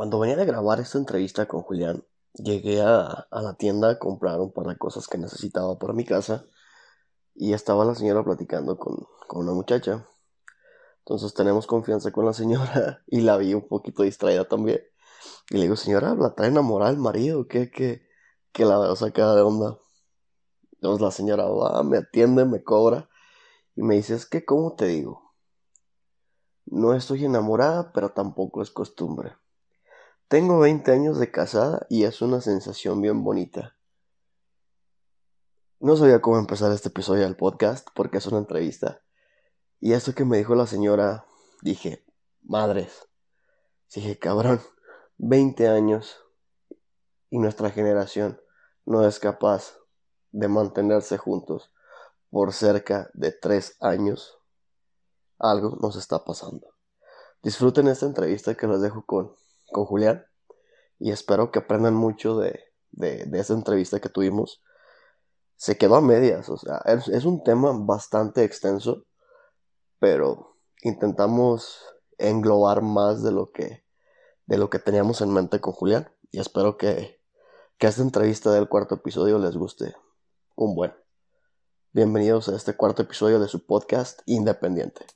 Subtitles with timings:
[0.00, 2.02] Cuando venía de grabar esta entrevista con Julián,
[2.32, 6.46] llegué a, la tienda a comprar un par de cosas que necesitaba para mi casa
[7.34, 10.08] y estaba la señora platicando con, una muchacha.
[11.00, 14.80] Entonces tenemos confianza con la señora y la vi un poquito distraída también.
[15.50, 17.46] Y le digo, señora, ¿la trae enamorada el marido?
[17.46, 18.08] ¿Qué, qué?
[18.52, 19.78] Que la veo sacada de onda.
[20.76, 23.10] Entonces la señora va, me atiende, me cobra
[23.76, 25.34] y me dice, es que, ¿cómo te digo?
[26.64, 29.34] No estoy enamorada, pero tampoco es costumbre.
[30.30, 33.76] Tengo 20 años de casada y es una sensación bien bonita.
[35.80, 39.02] No sabía cómo empezar este episodio del podcast porque es una entrevista.
[39.80, 41.26] Y esto que me dijo la señora,
[41.62, 42.04] dije,
[42.42, 43.08] madres.
[43.92, 44.60] Dije, cabrón,
[45.18, 46.24] 20 años
[47.28, 48.40] y nuestra generación
[48.84, 49.78] no es capaz
[50.30, 51.72] de mantenerse juntos
[52.30, 54.38] por cerca de 3 años.
[55.40, 56.68] Algo nos está pasando.
[57.42, 59.34] Disfruten esta entrevista que les dejo con
[59.70, 60.24] con Julián
[60.98, 62.60] y espero que aprendan mucho de,
[62.92, 64.62] de, esa entrevista que tuvimos.
[65.56, 69.04] Se quedó a medias, o sea, es, un tema bastante extenso,
[69.98, 71.82] pero intentamos
[72.18, 73.84] englobar más de lo que,
[74.46, 77.20] de lo que teníamos en mente con Julián y espero que,
[77.78, 79.94] que esta entrevista del cuarto episodio les guste
[80.56, 80.94] un buen.
[81.92, 85.06] Bienvenidos a este cuarto episodio de su podcast independiente.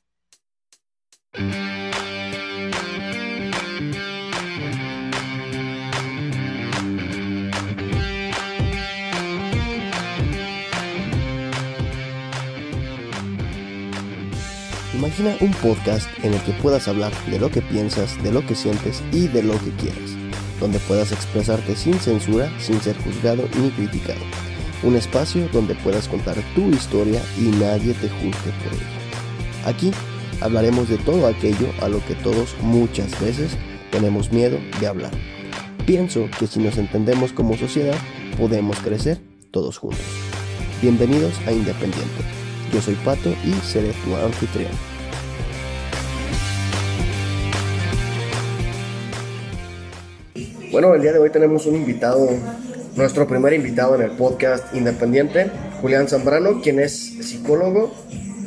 [15.05, 18.55] Imagina un podcast en el que puedas hablar de lo que piensas, de lo que
[18.55, 20.17] sientes y de lo que quieres,
[20.59, 24.21] donde puedas expresarte sin censura, sin ser juzgado ni criticado.
[24.83, 29.67] Un espacio donde puedas contar tu historia y nadie te juzgue por ello.
[29.67, 29.91] Aquí
[30.41, 33.59] hablaremos de todo aquello a lo que todos muchas veces
[33.91, 35.13] tenemos miedo de hablar.
[35.85, 37.99] Pienso que si nos entendemos como sociedad,
[38.39, 40.01] podemos crecer todos juntos.
[40.81, 42.25] Bienvenidos a Independiente.
[42.73, 44.94] Yo soy Pato y seré tu anfitrión.
[50.75, 52.29] Bueno, el día de hoy tenemos un invitado,
[52.97, 55.49] nuestro primer invitado en el podcast independiente,
[55.81, 57.95] Julián Zambrano, quien es psicólogo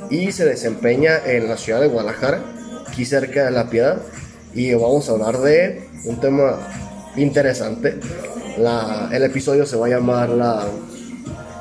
[0.09, 2.43] y se desempeña en la ciudad de Guadalajara,
[2.85, 4.01] aquí cerca de La Piedad,
[4.53, 6.59] y vamos a hablar de un tema
[7.15, 7.97] interesante.
[9.13, 10.67] el episodio se va a llamar la,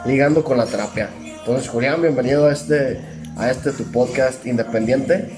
[0.04, 1.10] Ligando con la terapia.
[1.38, 3.00] Entonces, Julián, bienvenido a este,
[3.36, 5.30] a este tu podcast independiente.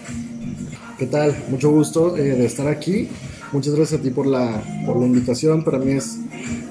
[0.99, 1.37] ¿Qué tal?
[1.51, 3.11] Mucho gusto eh, de estar aquí
[3.53, 5.65] Muchas gracias a ti por la, por la invitación.
[5.65, 6.19] Para mí es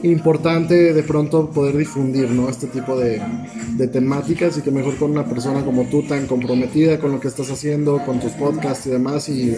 [0.03, 2.49] importante de pronto poder difundir ¿no?
[2.49, 3.19] este tipo de,
[3.77, 7.29] de, temáticas y que mejor con una persona como tú tan comprometida con lo que
[7.29, 9.27] estás haciendo, con tus podcasts y demás.
[9.29, 9.57] Y,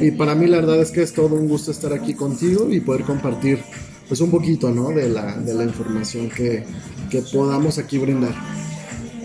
[0.00, 2.80] y para mí la verdad es que es todo un gusto estar aquí contigo y
[2.80, 3.60] poder compartir
[4.08, 4.88] pues un poquito ¿no?
[4.88, 6.64] de, la, de la información que,
[7.08, 8.34] que podamos aquí brindar.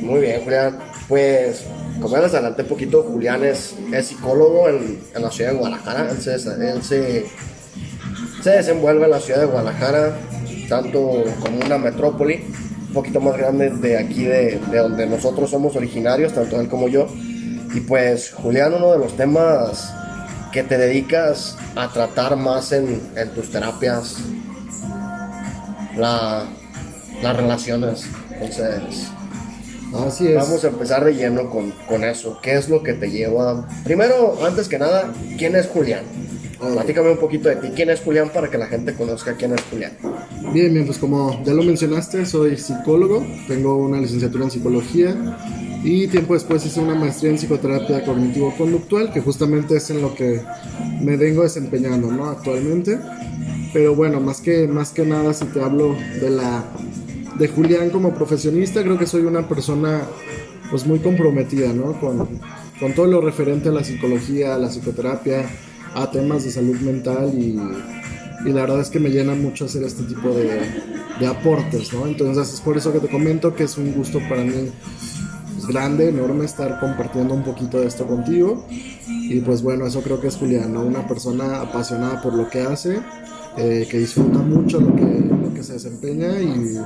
[0.01, 0.92] Muy bien, Julián.
[1.07, 1.65] Pues
[2.01, 6.09] como ya les adelanté un poquito, Julián es, psicólogo en, la ciudad de Guadalajara.
[6.09, 7.27] Él, se,
[8.41, 10.17] se, desenvuelve en la ciudad de Guadalajara,
[10.67, 12.43] tanto como una metrópoli,
[12.87, 17.07] un poquito más grande de aquí, de, donde nosotros somos originarios, tanto él como yo.
[17.73, 19.93] Y pues, Julián, uno de los temas
[20.51, 23.01] que te dedicas a tratar más en,
[23.33, 24.17] tus terapias,
[25.97, 26.45] la,
[27.21, 28.05] las relaciones.
[28.31, 29.09] Entonces,
[29.93, 30.35] Así es.
[30.35, 32.39] Vamos a empezar de lleno con, con, eso.
[32.41, 33.67] ¿Qué es lo que te lleva?
[33.83, 36.03] Primero, antes que nada, ¿quién es Julián?
[36.59, 37.71] Platícame un poquito de ti.
[37.75, 39.93] ¿Quién es Julián para que la gente conozca quién es Julián?
[40.53, 45.15] Bien, bien, pues como ya lo mencionaste, soy psicólogo, tengo una licenciatura en psicología
[45.83, 50.41] y tiempo después hice una maestría en psicoterapia cognitivo-conductual, que justamente es en lo que
[51.01, 52.29] me vengo desempeñando ¿no?
[52.29, 52.97] actualmente.
[53.73, 56.63] Pero bueno, más que, más que nada, si te hablo de la
[57.37, 60.01] de Julián como profesionista, creo que soy una persona
[60.69, 61.99] pues muy comprometida, ¿no?
[61.99, 62.27] Con,
[62.79, 65.45] con todo lo referente a la psicología, a la psicoterapia,
[65.95, 67.59] a temas de salud mental y,
[68.45, 70.61] y la verdad es que me llena mucho hacer este tipo de,
[71.19, 72.07] de, aportes, ¿no?
[72.07, 74.71] Entonces es por eso que te comento que es un gusto para mí
[75.53, 78.65] pues, grande, enorme estar compartiendo un poquito de esto contigo
[79.07, 80.75] y pues bueno, eso creo que es Julián.
[80.75, 82.99] Una persona apasionada por lo que hace,
[83.57, 86.77] eh, que disfruta mucho lo que, lo que se desempeña y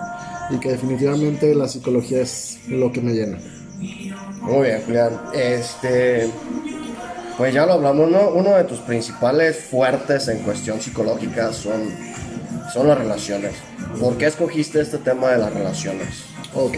[0.49, 3.37] y que definitivamente la psicología es lo que me llena.
[4.41, 5.21] Muy bien, Julián.
[5.33, 6.29] Este,
[7.37, 8.29] pues ya lo hablamos, ¿no?
[8.29, 11.81] Uno de tus principales fuertes en cuestión psicológica son,
[12.73, 13.53] son las relaciones.
[13.99, 16.07] ¿Por qué escogiste este tema de las relaciones?
[16.53, 16.77] Ok.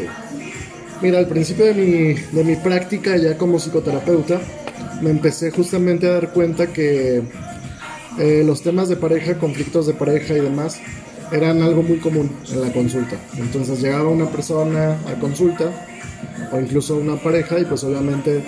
[1.02, 4.40] Mira, al principio de mi, de mi práctica ya como psicoterapeuta,
[5.02, 7.24] me empecé justamente a dar cuenta que
[8.18, 10.80] eh, los temas de pareja, conflictos de pareja y demás,
[11.32, 13.18] eran algo muy común en la consulta.
[13.38, 15.72] Entonces llegaba una persona a consulta
[16.52, 18.44] o incluso una pareja y pues obviamente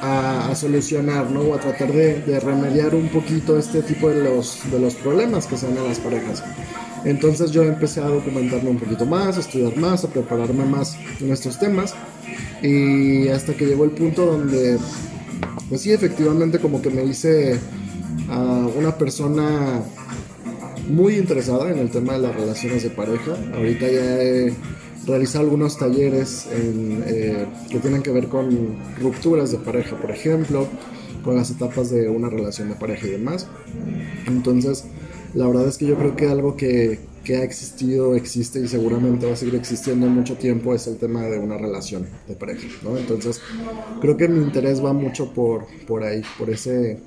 [0.00, 1.40] a, solucionar, ¿no?
[1.40, 5.56] O a tratar de, remediar un poquito este tipo de los, de los problemas que
[5.56, 6.42] se dan en las parejas.
[7.04, 11.30] Entonces yo empecé a documentarme un poquito más, a estudiar más, a prepararme más en
[11.32, 11.94] estos temas
[12.62, 14.78] y hasta que llegó el punto donde,
[15.68, 17.58] pues sí, efectivamente como que me hice
[18.28, 19.82] a una persona
[20.88, 23.36] muy interesada en el tema de las relaciones de pareja.
[23.54, 24.52] Ahorita ya he
[25.06, 30.66] realizado algunos talleres eh, que tienen que ver con rupturas de pareja, por ejemplo,
[31.22, 33.46] con las etapas de una relación de pareja y demás.
[34.26, 34.84] Entonces,
[35.34, 39.26] la verdad es que yo creo que algo que, que ha existido, existe y seguramente
[39.26, 42.96] va a seguir existiendo mucho tiempo es el tema de una relación de pareja, ¿no?
[42.96, 43.40] Entonces,
[44.00, 46.98] creo que mi interés va mucho por, por ahí, por ese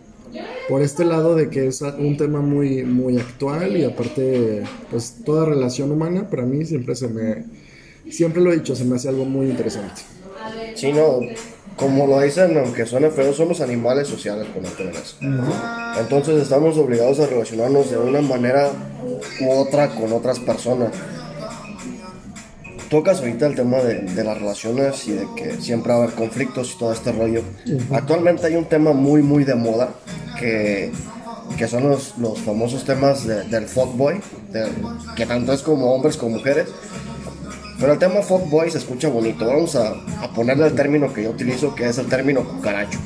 [0.67, 5.45] por este lado de que es un tema muy, muy actual y aparte, pues toda
[5.45, 7.45] relación humana para mí siempre se me,
[8.09, 10.01] siempre lo he dicho, se me hace algo muy interesante.
[10.75, 11.19] Sí, no,
[11.75, 15.15] como lo dicen, aunque suene feo, somos animales sociales por naturaleza.
[15.99, 18.69] Entonces estamos obligados a relacionarnos de una manera
[19.41, 20.91] u otra con otras personas.
[22.89, 26.15] Tocas ahorita el tema de, de las relaciones y de que siempre va a haber
[26.15, 27.44] conflictos y todo este rollo.
[27.91, 29.89] Actualmente hay un tema muy, muy de moda
[30.39, 30.91] que,
[31.56, 34.21] que son los, los, famosos temas del fuckboy,
[35.15, 36.68] que tanto es como hombres como mujeres.
[37.80, 39.45] Pero el tema fuckboy se escucha bonito.
[39.45, 39.89] Vamos a,
[40.21, 43.00] a, ponerle el término que yo utilizo, que es el término cucaracho.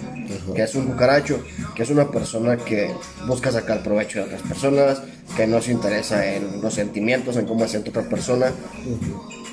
[0.56, 1.40] Que es un cucaracho,
[1.76, 2.92] que es una persona que
[3.28, 5.02] busca sacar provecho de otras personas,
[5.36, 8.52] que no se interesa en los sentimientos, en cómo se siente otra persona.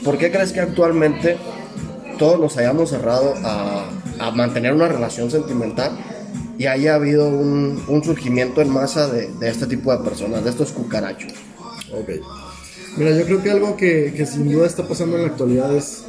[0.04, 1.37] ¿Por qué crees que actualmente
[2.19, 3.88] todos nos hayamos cerrado a,
[4.19, 5.92] a mantener una relación sentimental
[6.58, 10.50] y haya habido un, un surgimiento en masa de, de, este tipo de personas, de
[10.50, 11.32] estos cucarachos.
[11.90, 12.10] Ok.
[12.98, 16.04] Mira, yo creo que algo que, que sin duda está pasando en la actualidad es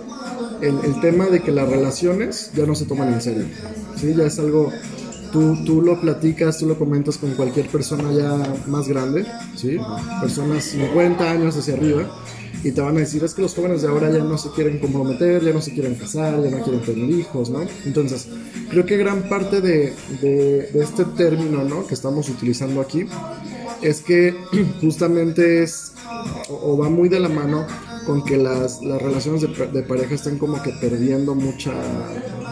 [0.62, 3.46] el, tema de que las relaciones ya no se toman en serio.
[3.96, 4.14] ¿sí?
[4.16, 4.72] Ya es algo,
[5.32, 8.38] tú, tú lo platicas, tú lo comentas con cualquier persona ya
[8.68, 9.26] más grande,
[9.56, 9.78] ¿sí?
[10.20, 12.08] personas 50 años hacia arriba
[12.64, 14.80] y te van a decir es que los jóvenes de ahora ya no se quieren
[14.80, 17.62] comprometer, ya no se quieren casar, ya no quieren tener hijos, ¿no?
[17.86, 18.28] Entonces,
[18.70, 21.88] creo que gran parte de, de, este término, ¿no?
[21.88, 23.06] Que estamos utilizando aquí
[23.82, 24.36] es que
[24.82, 25.94] justamente es
[26.50, 27.66] o va muy de la mano
[28.06, 31.74] con que las, las relaciones de, de, pareja están como que perdiendo mucha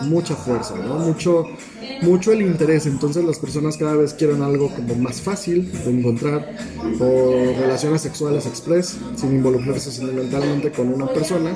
[0.03, 0.99] mucha fuerza, ¿no?
[0.99, 1.45] Mucho
[2.01, 6.55] mucho el interés, entonces las personas cada vez quieren algo como más fácil de encontrar
[6.99, 11.51] o relaciones sexuales express sin involucrarse sentimentalmente con una persona,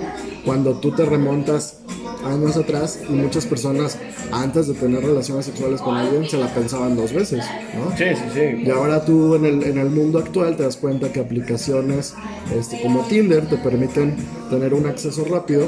[0.45, 1.77] cuando tú te remontas
[2.25, 3.97] años atrás y muchas personas
[4.31, 7.45] antes de tener relaciones sexuales con alguien se la pensaban dos veces,
[7.75, 7.95] ¿no?
[7.97, 8.63] Sí, sí, sí.
[8.65, 12.15] Y ahora tú en el, en el mundo actual te das cuenta que aplicaciones
[12.53, 14.15] este, como Tinder te permiten
[14.49, 15.67] tener un acceso rápido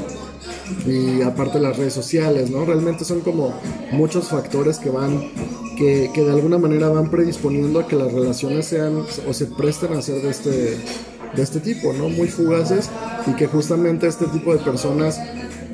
[0.86, 2.64] y aparte las redes sociales, ¿no?
[2.64, 3.54] Realmente son como
[3.92, 5.30] muchos factores que van,
[5.76, 9.92] que, que, de alguna manera van predisponiendo a que las relaciones sean o se presten
[9.94, 12.08] a ser de este, de este tipo, ¿no?
[12.08, 12.90] Muy fugaces
[13.26, 15.20] y que justamente este tipo de personas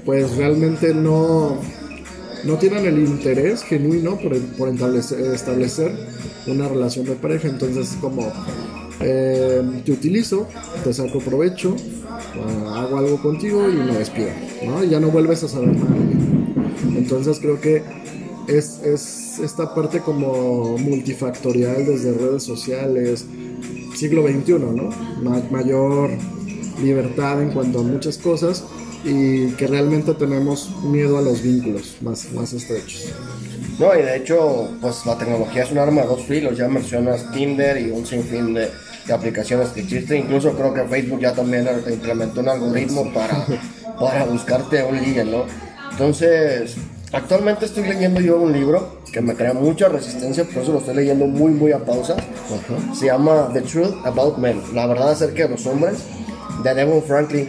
[0.05, 1.59] pues realmente no,
[2.45, 5.93] no tienen el interés genuino por, por establecer, establecer
[6.47, 8.33] una relación de pareja, entonces como
[9.01, 10.49] eh, te utilizo,
[10.85, 11.77] te saco provecho,
[12.75, 14.31] hago algo contigo y me despido,
[14.65, 14.83] ¿no?
[14.85, 15.97] Y ya no vuelves a saber nada.
[16.97, 17.83] Entonces creo que
[18.49, 23.27] es, es esta parte como multifactorial desde redes sociales,
[23.95, 24.91] siglo XXI, ¿no?
[25.23, 26.11] Ma mayor
[26.83, 28.65] libertad en cuanto a muchas cosas
[29.05, 33.13] y que realmente tenemos miedo a los vínculos más, más estrechos.
[33.79, 37.33] No, y de hecho, pues la tecnología es un arma de dos filos, ya mencionas
[37.33, 38.69] Tinder y un sinfín de,
[39.07, 43.45] de aplicaciones que existen, incluso creo que Facebook ya también implementó un algoritmo para,
[43.99, 45.45] para buscarte un ligue, ¿no?
[45.91, 46.77] Entonces,
[47.13, 50.95] actualmente estoy leyendo yo un libro que me crea mucha resistencia, por eso lo estoy
[50.95, 52.15] leyendo muy, muy a pausa.
[52.15, 52.95] Uh -huh.
[52.95, 55.99] Se llama The Truth About Men, la verdad acerca de los hombres,
[56.63, 57.49] de Devon Franklin.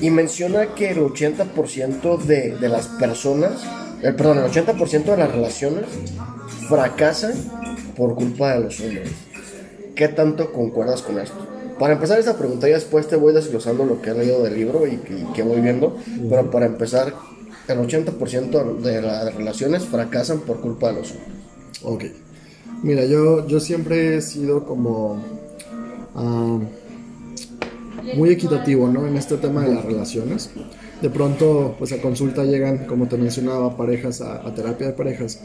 [0.00, 3.52] Y menciona que el 80% de, de las personas,
[4.02, 5.84] el, perdón, el 80% de las relaciones
[6.68, 7.34] fracasan
[7.96, 9.10] por culpa de los hombres.
[9.94, 11.46] ¿Qué tanto concuerdas con esto?
[11.78, 14.86] Para empezar esa pregunta y después te voy desglosando lo que he leído del libro
[14.86, 16.28] y que, y que voy viendo, uh -huh.
[16.28, 17.12] pero para empezar,
[17.68, 21.32] el 80% de las relaciones fracasan por culpa de los hombres.
[21.82, 22.04] Ok.
[22.82, 25.22] Mira, yo, yo siempre he sido como...
[26.14, 26.60] Uh,
[28.16, 29.06] muy equitativo, ¿no?
[29.06, 30.50] En este tema de las relaciones.
[31.02, 35.40] De pronto, pues a consulta llegan, como te mencionaba, parejas a, terapia de parejas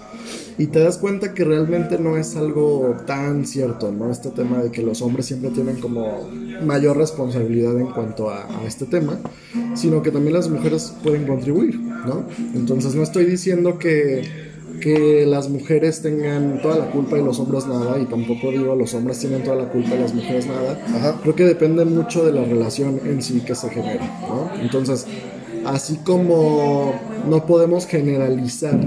[0.60, 4.12] y te das cuenta que realmente no es algo tan cierto, ¿no?
[4.12, 6.30] Este tema de que los hombres siempre tienen como
[6.64, 9.18] mayor responsabilidad en cuanto a, a este tema,
[9.74, 12.26] sino que también las mujeres pueden contribuir, ¿no?
[12.54, 14.48] Entonces no estoy diciendo que
[14.80, 18.94] que las mujeres tengan toda la culpa y los hombres nada, y tampoco digo los
[18.94, 21.20] hombres tienen toda la culpa y las mujeres nada.
[21.22, 24.52] Creo que depende mucho de la relación en sí que se genera, ¿no?
[24.62, 25.06] Entonces,
[25.68, 26.94] así como
[27.30, 28.80] no podemos generalizar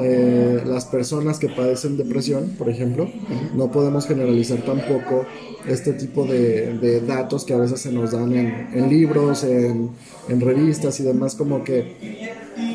[0.00, 3.08] eh, las personas que padecen depresión, por ejemplo,
[3.54, 5.26] no podemos generalizar tampoco
[5.68, 9.90] este tipo de, datos que a veces se nos dan en, libros, en,
[10.28, 12.32] en revistas y demás, como que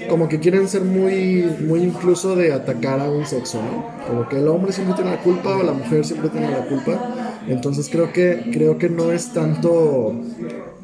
[0.09, 3.85] como que quieren ser muy, muy incluso de atacar a un sexo, ¿no?
[4.07, 7.39] Como que el hombre siempre tiene la culpa o la mujer siempre tiene la culpa.
[7.47, 10.15] Entonces creo que, creo que no es tanto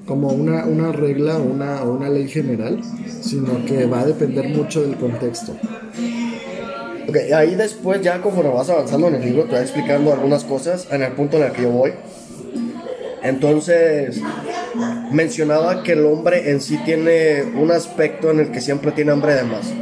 [0.05, 2.79] como una, una regla o una, una ley general,
[3.21, 5.55] sino que va a depender mucho del contexto.
[7.07, 10.87] Ok, ahí después ya conforme vas avanzando en el libro te va explicando algunas cosas
[10.91, 11.93] en el punto en el que yo voy.
[13.21, 14.19] Entonces,
[15.11, 19.35] mencionaba que el hombre en sí tiene un aspecto en el que siempre tiene hambre
[19.35, 19.73] de más.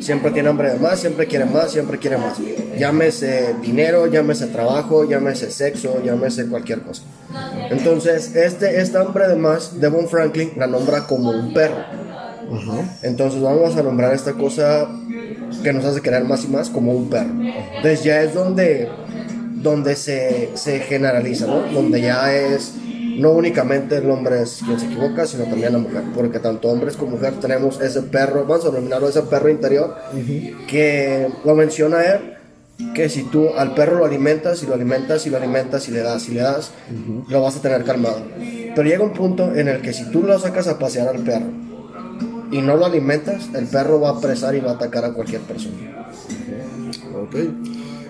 [0.00, 2.38] Siempre tiene hambre de más, siempre quiere más, siempre quiere más.
[2.78, 7.02] Llámese dinero, llámese trabajo, llámese sexo, llámese cualquier cosa.
[7.70, 11.84] Entonces, este, esta hambre de más, Devon Franklin la nombra como un perro.
[13.02, 14.88] Entonces vamos a nombrar esta cosa
[15.62, 17.30] que nos hace querer más y más como un perro.
[17.76, 18.88] Entonces ya es donde,
[19.54, 21.62] donde se, se generaliza, ¿no?
[21.72, 22.74] Donde ya es
[23.20, 26.96] no únicamente el hombre es quien se equivoca, sino también la mujer, porque tanto hombres
[26.96, 29.94] como mujeres tenemos ese perro, vamos a denominarlo ese perro interior,
[30.66, 32.34] que lo menciona él,
[32.94, 36.00] que si tú al perro lo alimentas y lo alimentas y lo alimentas y le
[36.00, 36.72] das y le das,
[37.28, 38.22] lo vas a tener calmado.
[38.74, 41.50] Pero llega un punto en el que si tú lo sacas a pasear al perro
[42.50, 45.40] y no lo alimentas, el perro va a apresar y va a atacar a cualquier
[45.42, 46.10] persona.
[47.14, 47.36] Ok.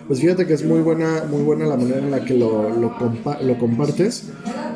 [0.07, 2.97] Pues fíjate que es muy buena, muy buena la manera en la que lo, lo,
[3.43, 4.25] lo compartes.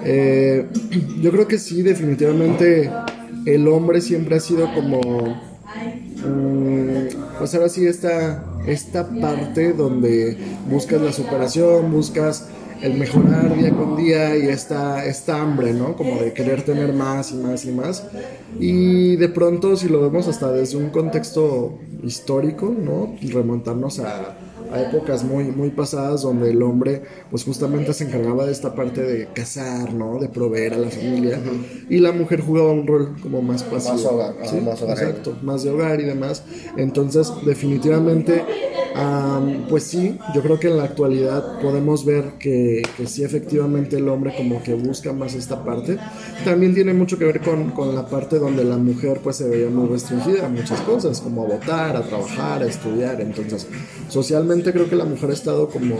[0.04, 0.68] Eh,
[1.20, 2.90] yo creo que sí, definitivamente
[3.46, 5.53] el hombre siempre ha sido como...
[6.24, 10.36] Mm, pues ahora sí, esta, esta parte donde
[10.68, 12.48] buscas la superación, buscas
[12.80, 15.96] el mejorar día con día y esta, esta hambre, ¿no?
[15.96, 18.06] Como de querer tener más y más y más.
[18.58, 23.16] Y de pronto, si lo vemos hasta desde un contexto histórico, ¿no?
[23.22, 24.36] Remontarnos a
[24.74, 29.02] a épocas muy, muy pasadas donde el hombre pues justamente se encargaba de esta parte
[29.02, 30.18] de cazar, ¿no?
[30.18, 31.40] De proveer a la familia
[31.88, 33.94] y la mujer jugaba un rol como más pasivo.
[33.94, 34.98] Más hogar, más hogar.
[34.98, 36.42] Exacto, más de hogar y demás.
[36.76, 38.42] Entonces definitivamente
[39.68, 44.08] pues sí, yo creo que en la actualidad podemos ver que, que, sí efectivamente el
[44.08, 45.98] hombre como que busca más esta parte.
[46.44, 49.68] También tiene mucho que ver con, con, la parte donde la mujer pues se veía
[49.68, 53.20] muy restringida a muchas cosas, como a votar, a trabajar, a estudiar.
[53.20, 53.66] Entonces,
[54.08, 55.96] socialmente creo que la mujer ha estado como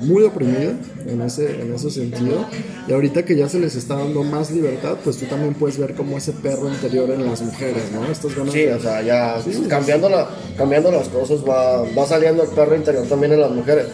[0.00, 0.74] muy oprimida
[1.06, 2.46] en ese, en ese sentido.
[2.86, 5.94] Y ahorita que ya se les está dando más libertad, pues tú también puedes ver
[5.94, 8.04] como ese perro interior en las mujeres, ¿no?
[8.10, 9.36] Estas ganas sí, o sea, ya
[9.68, 13.86] cambiando, la, cambiando las cosas va, va saliendo el perro interior también en las mujeres.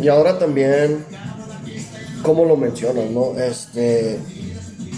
[0.00, 1.04] Y ahora también,
[2.22, 3.38] como lo mencionas, ¿no?
[3.38, 4.18] Este,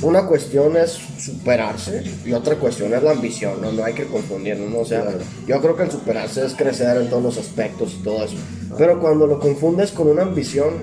[0.02, 3.73] una cuestión es superarse y otra cuestión es la ambición, ¿no?
[3.73, 4.81] No hay que confundirlo, ¿no?
[4.81, 5.05] O sea,
[5.47, 8.37] yo creo que el superarse es crecer en todos los aspectos y todo eso.
[8.76, 10.83] Pero cuando lo confundes con una ambición,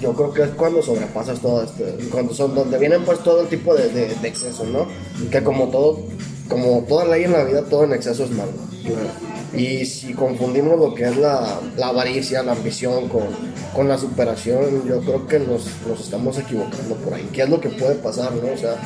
[0.00, 3.48] yo creo que es cuando sobrepasas todo esto, cuando son, donde vienen pues todo el
[3.48, 4.86] tipo de, de, de excesos, ¿no?
[5.30, 6.00] Que como todo,
[6.48, 8.52] como toda ley en la vida, todo en exceso es malo.
[9.54, 13.24] Y si confundimos lo que es la, la avaricia, la ambición con,
[13.74, 17.28] con, la superación, yo creo que nos, nos, estamos equivocando por ahí.
[17.32, 18.52] ¿Qué es lo que puede pasar, no?
[18.52, 18.76] O sea,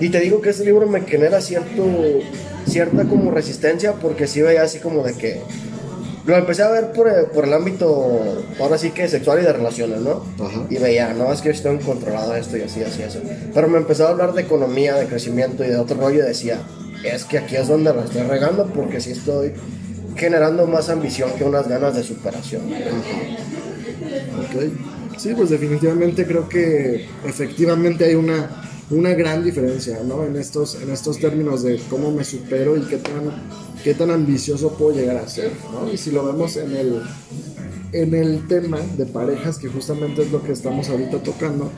[0.00, 1.84] y te digo que este libro me genera cierto,
[2.66, 5.40] cierta como resistencia porque sí veía así como de que...
[6.24, 9.52] Lo empecé a ver por el, por el ámbito, ahora sí que sexual y de
[9.52, 10.24] relaciones, ¿no?
[10.70, 13.18] Y veía, no, es que estoy controlado esto y así, así, así.
[13.52, 16.60] Pero me empezó a hablar de economía, de crecimiento y de otro rollo y decía,
[17.04, 19.52] es que aquí es donde la estoy regando porque sí estoy
[20.16, 22.62] generando más ambición que unas ganas de superación.
[24.38, 25.18] Ok.
[25.18, 30.24] Sí, pues definitivamente creo que efectivamente hay una, una gran diferencia ¿no?
[30.24, 33.30] en, estos, en estos términos de cómo me supero y qué tan,
[33.84, 35.52] qué tan ambicioso puedo llegar a ser.
[35.72, 35.92] ¿no?
[35.92, 37.02] Y si lo vemos en el,
[37.92, 41.70] en el tema de parejas, que justamente es lo que estamos ahorita tocando,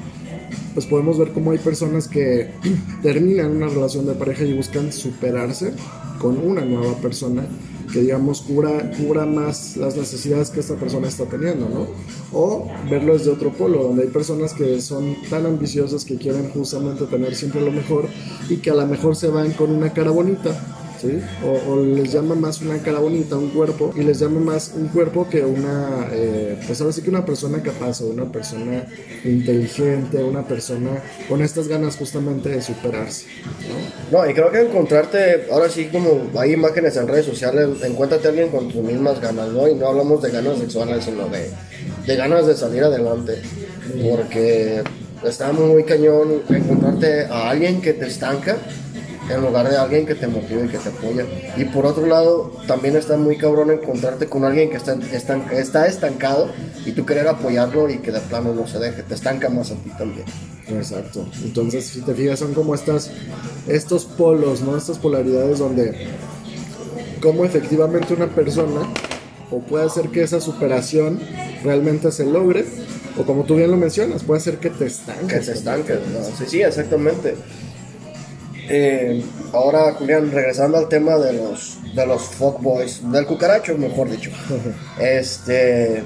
[0.75, 2.51] pues podemos ver cómo hay personas que
[3.03, 5.73] terminan una relación de pareja y buscan superarse
[6.19, 7.45] con una nueva persona
[7.93, 11.87] que digamos cubra, cubra más las necesidades que esta persona está teniendo, ¿no?
[12.33, 17.05] O verlo desde otro polo, donde hay personas que son tan ambiciosas que quieren justamente
[17.05, 18.09] tener siempre lo mejor
[18.49, 20.84] y que a lo mejor se van con una cara bonita,
[21.45, 25.29] o, les llama más una cara bonita, un cuerpo, y les llama más un cuerpo
[25.29, 28.87] que una, eh, pues ahora sí que una persona capaz o una persona
[29.25, 33.27] inteligente, una persona con estas ganas justamente de superarse.
[34.11, 34.19] ¿no?
[34.19, 38.31] no, y creo que encontrarte, ahora sí como hay imágenes en redes sociales, encuéntrate a
[38.31, 39.69] alguien con tus mismas ganas, ¿no?
[39.69, 41.51] Y no hablamos de ganas sexuales, sino de,
[42.07, 43.41] de ganas de salir adelante,
[44.03, 44.83] porque
[45.25, 48.57] está muy cañón encontrarte a alguien que te estanca
[49.31, 51.25] en lugar de alguien que te motive y que te apoya.
[51.57, 54.97] Y por otro lado, también está muy cabrón encontrarte con alguien que está,
[55.53, 56.51] está estancado
[56.85, 59.75] y tú querer apoyarlo y que de plano no se deje, te estanca más a
[59.75, 60.27] ti también.
[60.69, 61.27] Exacto.
[61.43, 63.11] Entonces, si te fijas, son como estas,
[63.69, 64.77] estos polos, ¿no?
[64.77, 66.09] Estas polaridades donde,
[67.21, 68.81] como efectivamente una persona,
[69.51, 71.21] o puede hacer que esa superación
[71.63, 72.65] realmente se logre,
[73.19, 75.41] o como tú bien lo mencionas, puede hacer que te estanques.
[75.41, 75.99] Que te estanques,
[76.39, 77.35] Sí, sí, exactamente.
[78.69, 84.31] Eh, ahora, Julián, regresando al tema de los, de los fuckboys, del cucaracho, mejor dicho.
[85.01, 86.03] este.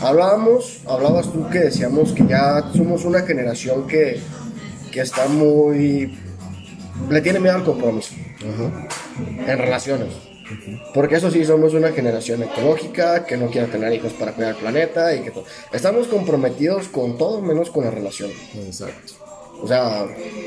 [0.00, 4.20] Hablábamos, hablabas tú que decíamos que ya somos una generación que,
[4.92, 6.16] que está muy.
[7.10, 8.14] le tiene miedo al compromiso
[9.46, 10.14] en relaciones.
[10.94, 14.60] Porque eso sí, somos una generación ecológica que no quiere tener hijos para cuidar el
[14.60, 15.32] planeta y que
[15.72, 18.30] estamos comprometidos con todo menos con la relación.
[18.54, 19.27] Exacto.
[19.60, 20.06] O sea,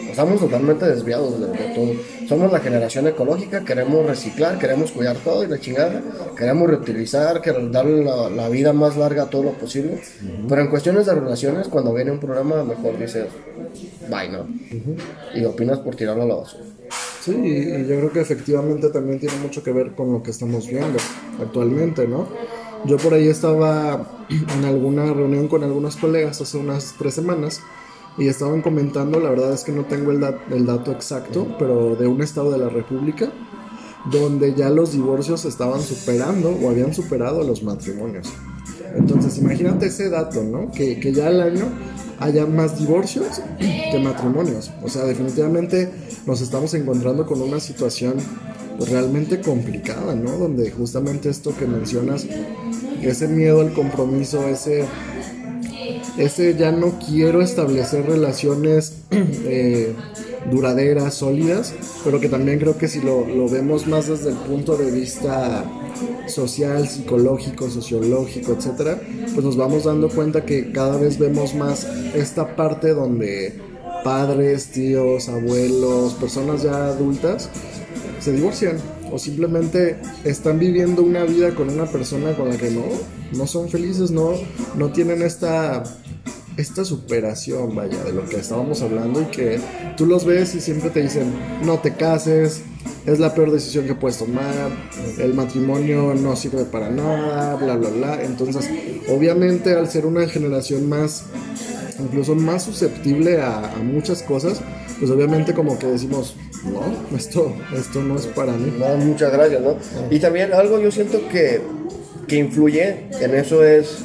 [0.09, 1.93] estamos totalmente desviados de, todo.
[2.27, 6.01] Somos la generación ecológica, queremos reciclar, queremos cuidar todo y la chingada,
[6.37, 10.01] queremos reutilizar, queremos darle la, vida más larga a todo lo posible.
[10.47, 13.27] Pero en cuestiones de relaciones, cuando viene un problema, mejor dices,
[14.09, 14.47] bye, ¿no?
[15.35, 16.63] Y opinas por tirarlo a la basura.
[17.21, 20.67] Sí, y yo creo que efectivamente también tiene mucho que ver con lo que estamos
[20.67, 20.97] viendo
[21.39, 22.27] actualmente, ¿no?
[22.85, 24.25] Yo por ahí estaba
[24.57, 27.61] en alguna reunión con algunos colegas hace unas tres semanas
[28.17, 32.07] y estaban comentando, la verdad es que no tengo el, el dato exacto, pero de
[32.07, 33.31] un estado de la República
[34.09, 38.27] donde ya los divorcios estaban superando o habían superado a los matrimonios.
[38.95, 40.71] Entonces, imagínate ese dato, ¿no?
[40.71, 41.65] Que, que, ya al año
[42.19, 44.71] haya más divorcios que matrimonios.
[44.83, 45.89] O sea, definitivamente
[46.25, 48.15] nos estamos encontrando con una situación
[48.89, 50.31] realmente complicada, ¿no?
[50.31, 52.25] Donde justamente esto que mencionas,
[53.01, 54.85] ese miedo al compromiso, ese
[56.17, 59.93] ese ya no quiero establecer relaciones eh,
[60.49, 64.75] duraderas, sólidas, pero que también creo que si lo, lo, vemos más desde el punto
[64.75, 65.63] de vista
[66.27, 68.99] social, psicológico, sociológico, etcétera,
[69.33, 73.59] pues nos vamos dando cuenta que cada vez vemos más esta parte donde
[74.03, 77.49] padres, tíos, abuelos, personas ya adultas
[78.21, 78.77] se divorcian
[79.11, 82.83] o simplemente están viviendo una vida con una persona con la que no,
[83.33, 84.33] no son felices, no,
[84.75, 85.83] no tienen esta,
[86.57, 89.59] esta superación, vaya, de lo que estábamos hablando y que
[89.97, 91.33] tú los ves y siempre te dicen,
[91.63, 92.63] no te cases,
[93.05, 94.69] es la peor decisión que puedes tomar,
[95.19, 98.23] el matrimonio no sirve para nada, bla, bla, bla.
[98.23, 98.69] Entonces,
[99.09, 101.25] obviamente al ser una generación más,
[101.99, 104.61] incluso más susceptible a, a muchas cosas,
[104.99, 108.71] pues obviamente como que decimos, no, esto, esto no es para mí.
[108.77, 109.77] No, muchas gracias, ¿no?
[110.11, 111.59] Y también algo yo siento que,
[112.31, 113.97] que influye en eso es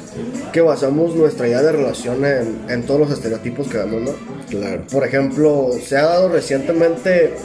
[0.51, 4.11] que basamos nuestra idea de relación en, en, todos los estereotipos que vemos, ¿no?
[4.49, 4.83] Claro.
[4.91, 7.35] Por ejemplo, se ha dado recientemente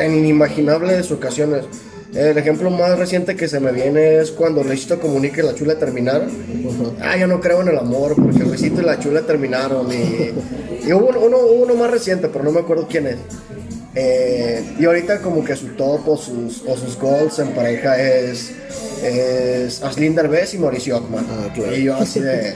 [0.00, 1.64] en inimaginables ocasiones.
[2.12, 5.76] El ejemplo más reciente que se me viene es cuando Luisito comunica y la chula
[5.76, 6.28] terminaron.
[7.00, 9.92] Ah, yo no creo en el amor porque Luisito y la chula terminaron.
[9.92, 13.18] Y, y hubo uno, uno, más reciente, pero no me acuerdo quién es.
[13.94, 18.54] Eh, y ahorita como que su top o sus, o sus goals en pareja es,
[19.02, 21.26] es Aslin Derbez y Mauricio Ockman.
[21.30, 21.76] Ah, claro.
[21.76, 22.54] Y yo así de...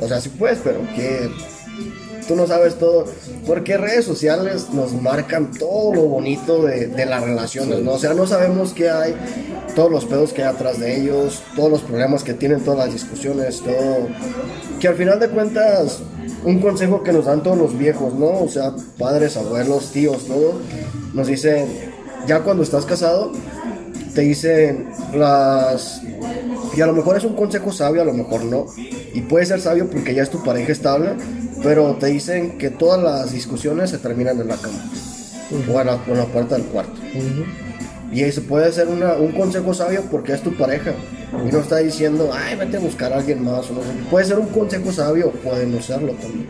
[0.00, 1.30] O sea, sí pues, pero que
[2.30, 3.06] tú no sabes todo,
[3.44, 7.94] porque redes sociales nos marcan todo lo bonito de, de las relaciones, ¿no?
[7.94, 9.16] O sea, no sabemos qué hay,
[9.74, 12.92] todos los pedos que hay atrás de ellos, todos los problemas que tienen, todas las
[12.92, 14.06] discusiones, todo.
[14.78, 15.98] Que al final de cuentas,
[16.44, 18.42] un consejo que nos dan todos los viejos, ¿no?
[18.42, 20.60] O sea, padres, abuelos, tíos, todo,
[21.14, 21.66] nos dicen,
[22.28, 23.32] ya cuando estás casado,
[24.14, 26.02] te dicen las...
[26.76, 28.66] Y a lo mejor es un consejo sabio, a lo mejor no.
[29.12, 31.10] Y puede ser sabio porque ya es tu pareja estable,
[31.62, 34.78] pero te dicen que todas las discusiones se terminan en la cama
[35.50, 37.00] o, en la, puerta del cuarto.
[38.12, 40.92] Y eso puede ser una, un consejo sabio porque es tu pareja.
[41.46, 43.70] Y no está diciendo, ay, vete a buscar a alguien más.
[43.70, 43.88] O no sé.
[44.10, 46.48] Puede ser un consejo sabio, puede no serlo también.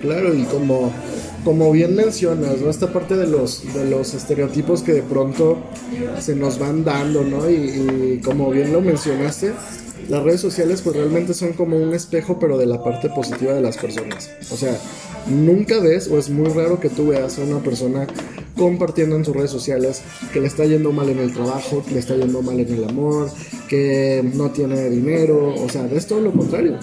[0.00, 0.90] Claro, y como,
[1.44, 2.70] como bien mencionas, ¿no?
[2.70, 5.58] Esta parte de los, de los estereotipos que de pronto
[6.20, 7.48] se nos van dando, ¿no?
[7.50, 9.52] Y, y como bien lo mencionaste,
[10.08, 13.60] las redes sociales pues realmente son como un espejo, pero de la parte positiva de
[13.60, 14.30] las personas.
[14.50, 14.78] O sea,
[15.26, 18.06] nunca ves o es muy raro que tú veas a una persona
[18.56, 22.00] compartiendo en sus redes sociales que le está yendo mal en el trabajo, que le
[22.00, 23.30] está yendo mal en el amor,
[23.68, 26.78] que no tiene dinero, o sea, es todo lo contrario.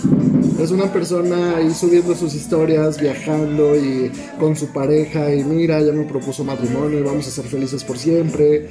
[0.60, 5.94] Es una persona ahí subiendo sus historias, viajando y con su pareja y mira, ya
[5.94, 8.68] me propuso matrimonio y vamos a ser felices por siempre.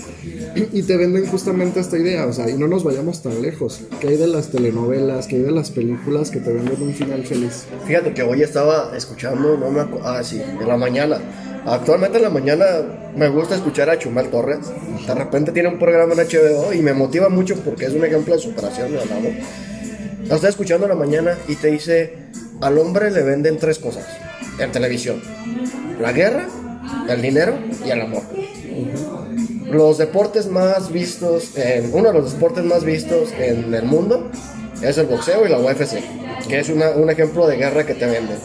[0.72, 3.80] Y te venden justamente esta idea, o sea, y no nos vayamos tan lejos.
[4.00, 7.24] Que hay de las telenovelas, que hay de las películas que te venden un final
[7.24, 7.66] feliz?
[7.86, 11.18] Fíjate que hoy estaba escuchando, no me acuerdo, ah, sí, en la mañana
[11.68, 12.64] Actualmente en la mañana
[13.14, 14.60] me gusta escuchar a Chumel Torres.
[15.06, 18.34] De repente tiene un programa en HBO y me motiva mucho porque es un ejemplo
[18.34, 19.30] de superación, lo amo.
[20.24, 22.14] La está escuchando en la mañana y te dice,
[22.62, 24.06] al hombre le venden tres cosas
[24.58, 25.20] en televisión.
[26.00, 26.46] La guerra,
[27.08, 28.22] el dinero y el amor.
[29.70, 31.52] Los deportes más vistos,
[31.92, 34.30] uno de los deportes más vistos en el mundo
[34.80, 35.98] es el boxeo y la UFC,
[36.48, 38.38] que es un ejemplo de guerra que te venden.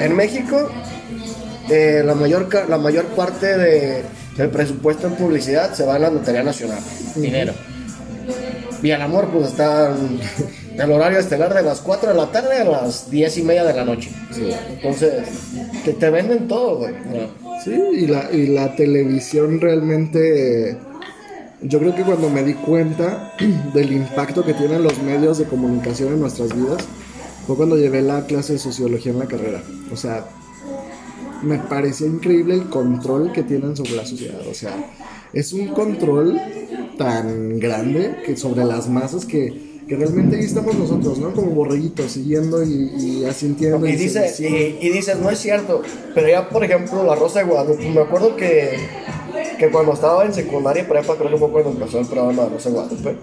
[0.00, 0.70] En México
[1.68, 4.02] eh, la, mayor, la mayor parte de,
[4.36, 6.80] del presupuesto en publicidad se va a la Lotería Nacional.
[7.14, 7.52] Dinero.
[8.82, 9.94] Y el amor, pues está
[10.74, 13.64] en el horario estelar de las 4 de la tarde a las 10 y media
[13.64, 14.10] de la noche.
[14.70, 15.12] Entonces,
[15.84, 16.94] que te venden todo, güey.
[17.62, 20.78] Sí, y la, y la televisión realmente.
[21.62, 23.34] Yo creo que cuando me di cuenta
[23.74, 26.78] del impacto que tienen los medios de comunicación en nuestras vidas,
[27.46, 29.62] fue cuando llevé la clase de sociología en la carrera.
[29.92, 30.26] O sea,
[31.42, 34.40] me parecía increíble el control que tienen sobre la sociedad.
[34.48, 34.92] O sea,
[35.32, 36.38] es un control
[36.98, 41.32] tan grande que sobre las masas que, que realmente ahí estamos nosotros, ¿no?
[41.32, 43.86] Como borreguitos, siguiendo y, y asintiendo.
[43.86, 45.82] Y, dice, y, y, dices, no es cierto,
[46.14, 48.76] pero ya, por ejemplo, la Rosa de Guadalupe, me acuerdo que,
[49.58, 52.68] que cuando estaba en secundaria prepa, creo que fue cuando empezó el programa de Rosa
[52.68, 53.16] de Guadalupe,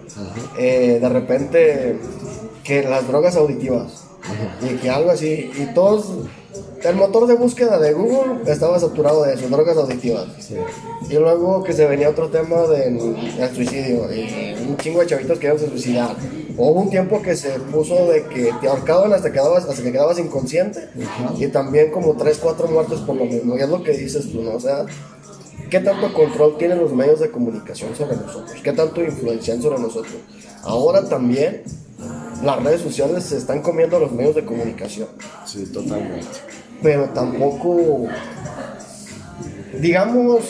[0.57, 1.99] eh, de repente,
[2.63, 4.06] que las drogas auditivas,
[4.61, 6.27] y que algo así, y todos
[6.83, 10.27] el motor de búsqueda de Google estaba saturado de eso, drogas auditivas.
[11.09, 12.99] Y luego que se venía otro tema del,
[13.53, 16.15] suicidio, y un chingo de chavitos que iban a suicidar.
[16.55, 20.19] Hubo un tiempo que se puso de que te ahorcaban hasta, quedabas, hasta que quedabas
[20.19, 20.89] inconsciente.
[21.37, 23.57] Y también como 3, 4 muertos por lo mismo.
[23.57, 24.55] Y es lo que dices tú, ¿no?
[24.55, 24.85] O sea,
[25.69, 28.59] ¿qué tanto control tienen los medios de comunicación sobre nosotros?
[28.63, 30.15] ¿Qué tanto influencian sobre nosotros?
[30.63, 31.63] Ahora también
[32.43, 35.07] las redes sociales se están comiendo los medios de comunicación.
[35.45, 36.25] Sí, totalmente
[36.81, 38.07] pero tampoco,
[39.79, 40.45] digamos,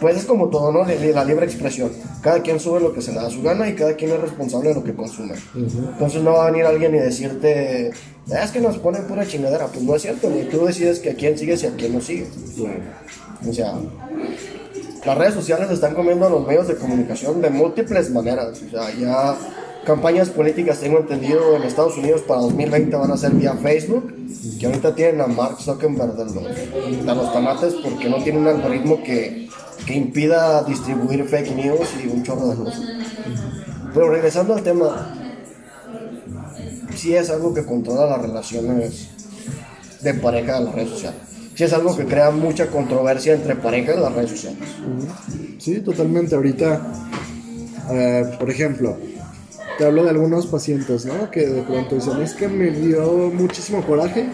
[0.00, 0.84] pues es como todo, ¿no?
[0.84, 1.90] La libre expresión.
[2.22, 4.70] Cada quien sube lo que se le da su gana y cada quien es responsable
[4.70, 5.34] de lo que consume.
[5.54, 7.92] Entonces no va a venir alguien y decirte,
[8.32, 9.68] ah, es que nos ponen pura chingadera.
[9.68, 12.00] Pues no es cierto, ni tú decides que a quién sigues y a quién no
[12.00, 12.28] sigues.
[13.48, 13.74] O sea,
[15.04, 18.60] las redes sociales están comiendo los medios de comunicación de múltiples maneras.
[18.66, 19.36] O sea, ya
[19.84, 24.14] campañas políticas, tengo entendido, en Estados Unidos para 2020 van a ser vía Facebook,
[24.58, 28.48] que ahorita tienen a Mark Zuckerberg de los, de los tanates porque no tiene un
[28.48, 29.48] algoritmo que,
[29.86, 32.80] que impida distribuir fake news y un chorro de cosas.
[33.94, 35.14] Pero regresando al tema,
[36.94, 39.08] sí es algo que controla las relaciones
[40.02, 41.20] de pareja en las redes sociales.
[41.54, 44.68] Sí es algo que crea mucha controversia entre parejas en las redes sociales.
[45.58, 46.34] Sí, totalmente.
[46.34, 46.80] Ahorita,
[47.90, 48.96] eh, por ejemplo,
[49.80, 51.30] te hablo de algunos pacientes, ¿no?
[51.30, 54.26] Que de pronto dicen, es que me dio muchísimo coraje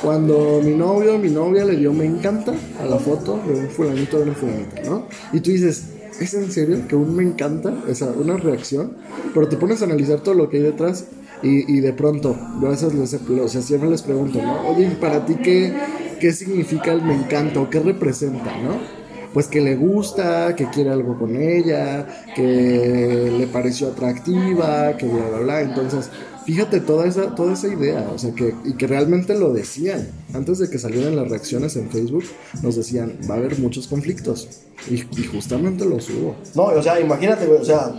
[0.00, 3.68] cuando mi novio o mi novia le dio me encanta a la foto de un
[3.68, 5.06] fulanito de una fulanita, ¿no?
[5.34, 5.84] Y tú dices,
[6.18, 7.74] ¿es en serio que un me encanta?
[7.88, 8.96] es una reacción,
[9.34, 11.08] pero te pones a analizar todo lo que hay detrás
[11.42, 14.66] y, y de pronto, yo a veces les, o sea, siempre les pregunto, ¿no?
[14.66, 15.74] Oye, ¿para ti qué,
[16.20, 18.99] qué significa el me encanta o qué representa, ¿no?
[19.32, 25.28] Pues que le gusta, que quiere algo con ella, que le pareció atractiva, que bla,
[25.28, 25.60] bla, bla.
[25.60, 26.10] Entonces,
[26.44, 30.08] fíjate toda esa, toda esa idea, o sea, que, y que realmente lo decían.
[30.34, 32.24] Antes de que salieran las reacciones en Facebook,
[32.62, 34.48] nos decían, va a haber muchos conflictos.
[34.88, 36.36] Y, justamente los hubo.
[36.54, 37.92] No, o sea, imagínate, o sea,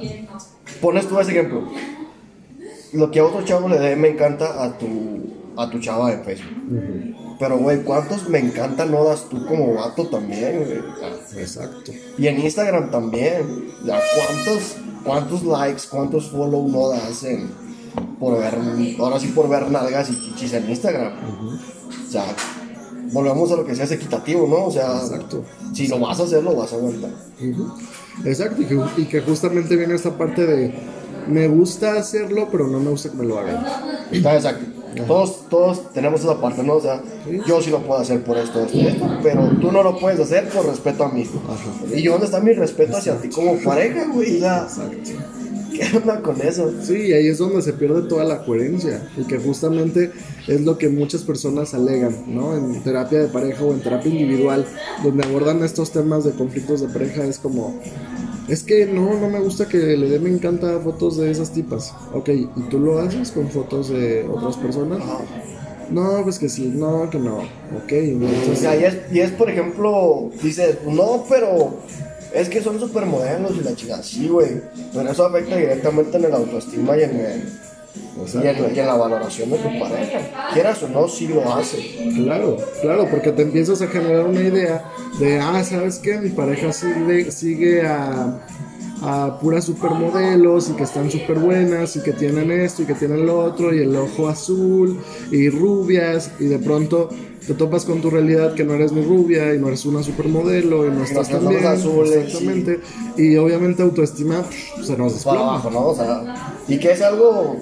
[0.82, 1.70] pones tú ese ejemplo.
[2.94, 4.88] Lo que a otro chavo le dé me encanta a tu,
[5.56, 7.31] a tu chava de Facebook.
[7.42, 11.42] Pero, güey, ¿cuántos me encanta no das tú como vato también, güey?
[11.42, 11.92] Exacto.
[12.16, 13.66] Y en Instagram también.
[13.84, 17.50] Ya, ¿cuántos, cuántos likes, cuántos follow no das en,
[18.20, 18.60] por ver,
[19.00, 21.14] ahora sí por ver nalgas y chichis en Instagram?
[22.08, 22.26] O sea,
[23.12, 24.66] volvemos a lo que sea es equitativo, ¿no?
[24.66, 25.44] O sea, Exacto.
[25.74, 27.10] si lo vas a hacer, lo vas a aguantar.
[28.24, 30.76] Exacto, y que, y que justamente viene esta parte de
[31.28, 33.66] me gusta hacerlo, pero no me gusta que me lo hagan.
[34.12, 34.81] Está exacto.
[35.08, 36.76] Todos, todos tenemos esa parte, ¿no?
[36.76, 37.02] O sea,
[37.48, 40.50] yo sí lo puedo hacer por esto, esto, esto, pero tú no lo puedes hacer
[40.50, 41.26] por respeto a mí.
[41.94, 44.38] Y yo, ¿dónde está mi respeto hacia ti como pareja, güey?
[44.38, 44.68] O sea,
[45.72, 46.72] ¿Qué onda con eso?
[46.84, 50.12] Sí, ahí es donde se pierde toda la coherencia y que justamente
[50.48, 52.56] es lo que muchas personas alegan, ¿no?
[52.56, 54.66] En terapia de pareja o en terapia individual,
[55.04, 57.80] donde abordan estos temas de conflictos de pareja, es como,
[58.52, 61.94] es que no, no me gusta que le dé me encanta fotos de esas tipas.
[62.14, 65.00] Ok, ¿y tú lo haces con fotos de otras personas?
[65.90, 67.38] No, pues que sí, no, que no.
[67.38, 68.60] Ok, O entonces...
[68.60, 71.78] sea, y es, y es, por ejemplo, dices, no, pero
[72.34, 74.62] es que son supermodelos y la chica, sí, güey.
[74.94, 77.44] Pero eso afecta directamente en el autoestima y en, el,
[78.34, 80.20] y en, y en la valoración de tu pareja.
[80.54, 82.12] Quieras o no, sí lo hace.
[82.16, 84.84] Claro, claro, porque te empiezas a generar una idea
[85.20, 86.18] de, ah, ¿sabes qué?
[86.18, 88.40] Mi pareja sigue, sigue a,
[89.02, 93.26] a puras supermodelos y que están súper buenas y que tienen esto y que tienen
[93.26, 95.00] lo otro y el ojo azul
[95.32, 97.10] y rubias y de pronto
[97.46, 100.86] te topas con tu realidad que no eres ni rubia y no eres una supermodelo
[100.86, 101.66] y no estás tan bien.
[101.66, 102.80] azules, exactamente.
[103.18, 105.40] Y obviamente autoestima pff, se nos desploma.
[105.56, 105.88] abajo, ¿no?
[105.88, 107.58] O sea, y que es algo,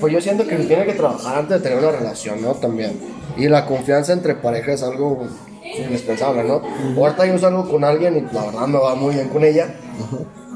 [0.00, 2.54] pues yo siento que se tiene que trabajar antes de tener una relación, ¿no?
[2.54, 2.98] También.
[3.36, 5.28] Y la confianza entre parejas es algo
[5.78, 6.60] indispensable, ¿no?
[7.00, 9.72] Ahorita yo salgo con alguien y la verdad me va muy bien con ella.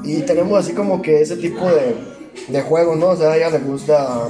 [0.03, 1.95] Y tenemos así como que ese tipo de,
[2.49, 3.07] de juego, ¿no?
[3.11, 4.27] O sea, a ella le gusta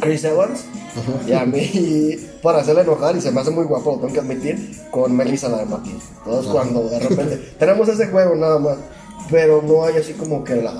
[0.00, 0.64] Chris Evans.
[1.28, 4.18] Y a mí, para hacerle enojar, y se me hace muy guapo, lo tengo que
[4.18, 6.00] admitir, con Melissa la de Martín.
[6.18, 8.78] Entonces, cuando de repente tenemos ese juego nada más,
[9.30, 10.74] pero no hay así como que la,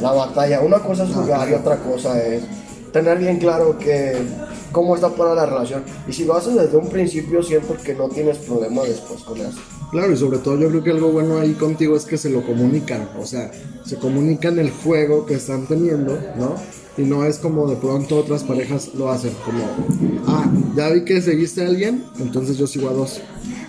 [0.00, 0.60] la batalla.
[0.60, 2.42] Una cosa es jugar y otra cosa es
[2.92, 4.16] tener bien claro que
[4.72, 5.82] cómo está para la relación.
[6.06, 9.58] Y si lo haces desde un principio, siento que no tienes problema después con eso.
[9.90, 12.44] Claro, y sobre todo yo creo que algo bueno ahí contigo es que se lo
[12.44, 13.50] comunican, o sea,
[13.86, 16.54] se comunican el juego que están teniendo, ¿no?
[16.98, 19.64] Y no es como de pronto otras parejas lo hacen, como,
[20.26, 23.22] ah, ya vi que seguiste a alguien, entonces yo sigo a dos.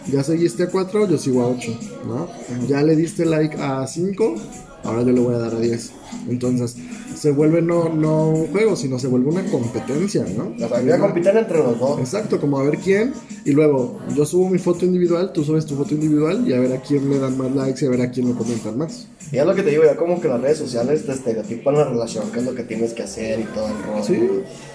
[0.07, 1.71] Ya seguiste a cuatro, yo sigo a ocho,
[2.05, 2.27] ¿no?
[2.67, 4.35] Ya le diste like a cinco,
[4.83, 5.91] ahora yo le voy a dar a diez.
[6.27, 6.75] Entonces,
[7.15, 10.53] se vuelve no, no un juego, sino se vuelve una competencia, ¿no?
[10.57, 11.99] La familia compiten entre los dos.
[11.99, 13.13] Exacto, como a ver quién.
[13.45, 16.73] Y luego yo subo mi foto individual, tú subes tu foto individual y a ver
[16.73, 19.07] a quién le dan más likes y a ver a quién le comentan más.
[19.31, 21.85] Y es lo que te digo, ya como que las redes sociales te estereotipan la
[21.85, 24.03] relación, qué es lo que tienes que hacer y todo el rollo.
[24.03, 24.29] Sí.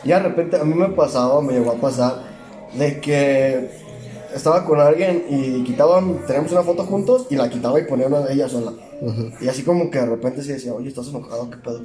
[0.04, 2.22] Y de repente a mí me pasaba, me llegó a pasar,
[2.78, 3.70] de que
[4.34, 8.20] estaba con alguien y quitaban, teníamos una foto juntos y la quitaba y ponía una
[8.20, 8.72] de ellas sola.
[9.40, 11.84] Y así como que de repente se decía, oye, estás enojado, qué pedo.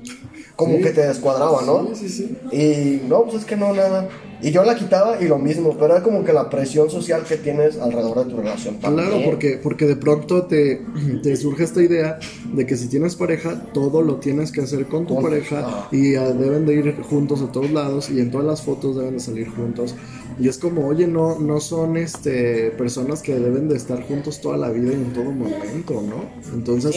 [0.56, 0.84] Como Sí.
[0.84, 1.90] que te descuadraba, ¿no?
[1.96, 2.56] Sí, sí, sí.
[2.56, 4.08] Y no, pues es que no, nada.
[4.42, 7.36] Y yo la quitaba y lo mismo, pero era como que la presión social que
[7.36, 9.10] tienes alrededor de tu relación también.
[9.10, 10.82] Claro, porque, porque de pronto te,
[11.22, 12.20] te surge esta idea
[12.54, 15.88] de que si tienes pareja, todo lo tienes que hacer con tu pareja ah.
[15.92, 19.16] y ah, deben de ir juntos a todos lados y en todas las fotos deben
[19.16, 19.94] de salir juntos.
[20.40, 24.56] Y es como, oye, no, no son este, personas que deben de estar juntos toda
[24.56, 26.24] la vida y en todo momento, ¿no?
[26.54, 26.96] Entonces,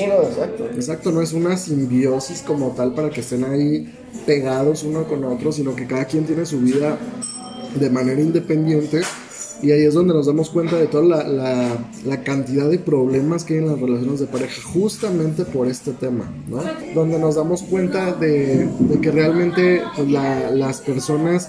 [0.75, 1.11] Exacto.
[1.13, 3.93] No es una simbiosis como tal para que estén ahí
[4.27, 6.99] pegados uno con otro, sino que cada quien tiene su vida
[7.79, 9.01] de manera independiente.
[9.63, 13.55] Y ahí es donde nos damos cuenta de toda la, la- cantidad de problemas que
[13.55, 16.63] hay en las relaciones de pareja, justamente por este tema, ¿no?
[16.97, 18.69] Donde nos damos cuenta de,
[19.01, 21.49] que realmente pues, la- las personas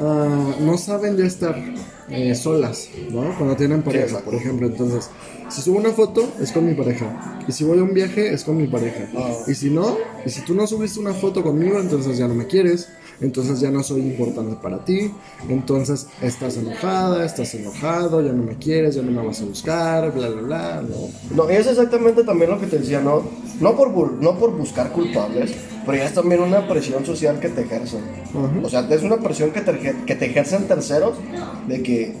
[0.00, 1.54] ah, no saben ya estar
[2.10, 3.34] eh, solas, ¿no?
[3.36, 4.66] Cuando tienen pareja, por ejemplo.
[4.66, 5.10] Entonces,
[5.48, 7.40] si subo una foto, es con mi pareja.
[7.46, 9.08] Y si voy a un viaje, es con mi pareja.
[9.16, 9.32] Ah.
[9.46, 12.46] Y si no, y si tú no subiste una foto conmigo, entonces ya no me
[12.46, 12.88] quieres.
[13.20, 15.10] Entonces ya no soy importante para ti.
[15.48, 20.12] Entonces estás enojada, estás enojado, ya no me quieres, ya no me vas a buscar,
[20.12, 20.82] bla, bla, bla.
[20.82, 21.44] No.
[21.44, 23.22] No, es exactamente también lo que te decía, ¿no?
[23.60, 25.52] No por, no por buscar culpables,
[25.86, 28.00] pero ya es también una presión social que te ejercen.
[28.62, 31.14] O sea, es una presión que te, que te ejercen terceros
[31.68, 32.14] de que,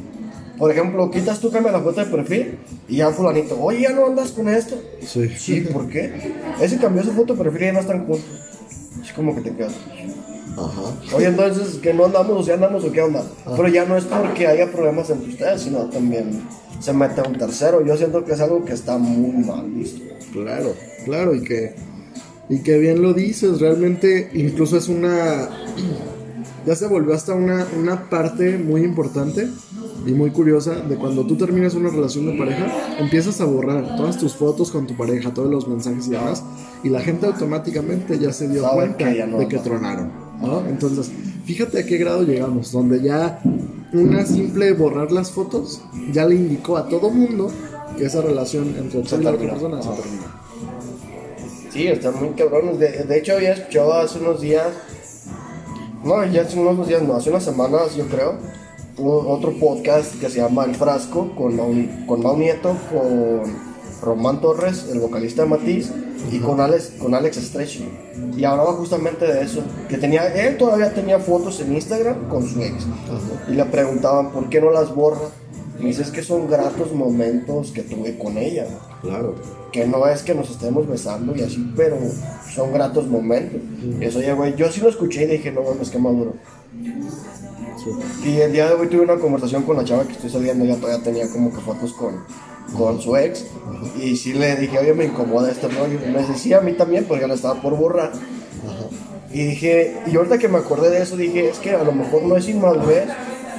[0.58, 4.06] por ejemplo, quitas tú cambia la foto de perfil y ya fulanito, oye, ya no
[4.06, 4.80] andas con esto.
[5.04, 5.28] Sí.
[5.36, 6.32] Sí, ¿por qué?
[6.60, 8.24] Ese cambió su foto de perfil y ya no están juntos.
[9.02, 9.74] Es como que te quedas.
[10.56, 11.16] Ajá.
[11.16, 13.22] Oye, entonces, que no andamos o si andamos o qué onda.
[13.44, 16.42] Pero ya no es porque haya problemas entre ustedes, sino también
[16.80, 17.84] se mete un tercero.
[17.84, 20.02] Yo siento que es algo que está muy mal visto.
[20.32, 21.74] Claro, claro, y que,
[22.48, 25.48] y que bien lo dices, realmente incluso es una,
[26.66, 29.48] ya se volvió hasta una, una parte muy importante
[30.06, 32.66] y muy curiosa de cuando tú terminas una relación de pareja,
[32.98, 36.42] empiezas a borrar todas tus fotos con tu pareja, todos los mensajes y demás,
[36.82, 40.10] y la gente automáticamente ya se dio cuenta que ya no de que tronaron,
[40.44, 40.66] ¿no?
[40.66, 41.10] Entonces,
[41.44, 43.40] fíjate a qué grado llegamos, donde ya
[43.92, 47.50] una simple borrar las fotos ya le indicó a todo mundo
[47.96, 50.44] que esa relación entre tú y la otra persona se terminó.
[51.70, 52.78] Sí, están muy cabrones.
[52.78, 54.68] De, de hecho, había escuchado hace unos días,
[56.04, 58.36] no, ya hace unos días, no, hace unas semanas, yo creo,
[58.98, 61.72] otro podcast que se llama El Frasco con Mau,
[62.06, 63.73] con Mau Nieto, con
[64.04, 65.90] Román Torres, el vocalista de Matiz,
[66.30, 67.80] y con Alex, con Alex Stretch.
[68.36, 72.62] Y hablaba justamente de eso, que tenía, él todavía tenía fotos en Instagram con su
[72.62, 72.86] ex.
[73.48, 75.28] Y le preguntaban, ¿por qué no las borra?
[75.78, 78.66] Y dice, es que son gratos momentos que tuve con ella.
[79.02, 79.34] Claro.
[79.72, 81.96] Que no es que nos estemos besando y así, pero
[82.54, 83.60] son gratos momentos.
[84.00, 86.34] Eso ya, güey, yo sí lo escuché y dije, no mames, qué maduro.
[87.76, 88.28] Sí.
[88.28, 90.76] Y el día de hoy tuve una conversación con la chava que estoy saliendo, ella
[90.76, 92.24] todavía tenía como que fotos con,
[92.76, 93.46] con su ex.
[94.00, 95.98] Y sí le dije, oye, me incomoda este rollo.
[96.06, 98.12] Y me dice, sí, a mí también, porque ya la estaba por borrar.
[99.32, 102.22] Y dije, y ahorita que me acordé de eso, dije, es que a lo mejor
[102.22, 103.08] no es inmadurez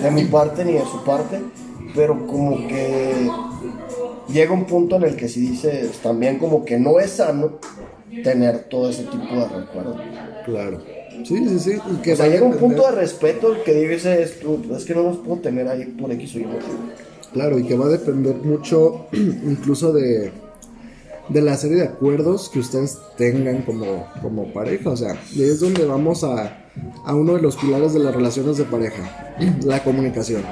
[0.01, 1.41] de mi parte ni de su parte,
[1.93, 3.30] pero como que
[4.30, 7.60] llega un punto en el que si dices también como que no es sano
[8.23, 9.97] tener todo ese tipo de recuerdos.
[10.45, 10.94] Claro.
[11.23, 11.71] Sí, sí, sí.
[12.04, 15.17] Que O sea, llega un punto de respeto que dices tú, es que no los
[15.17, 16.73] puedo tener ahí por X o Y motivo.
[17.34, 20.32] Claro, y que va a depender mucho incluso de,
[21.30, 24.91] de la serie de acuerdos que ustedes tengan como, como pareja.
[24.91, 26.65] O sea, y ahí es donde vamos a,
[27.06, 30.43] a uno de los pilares de las relaciones de pareja, la comunicación.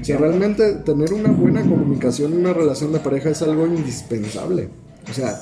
[0.00, 4.68] O sea, realmente tener una buena comunicación en una relación de pareja es algo indispensable.
[5.08, 5.38] O sea,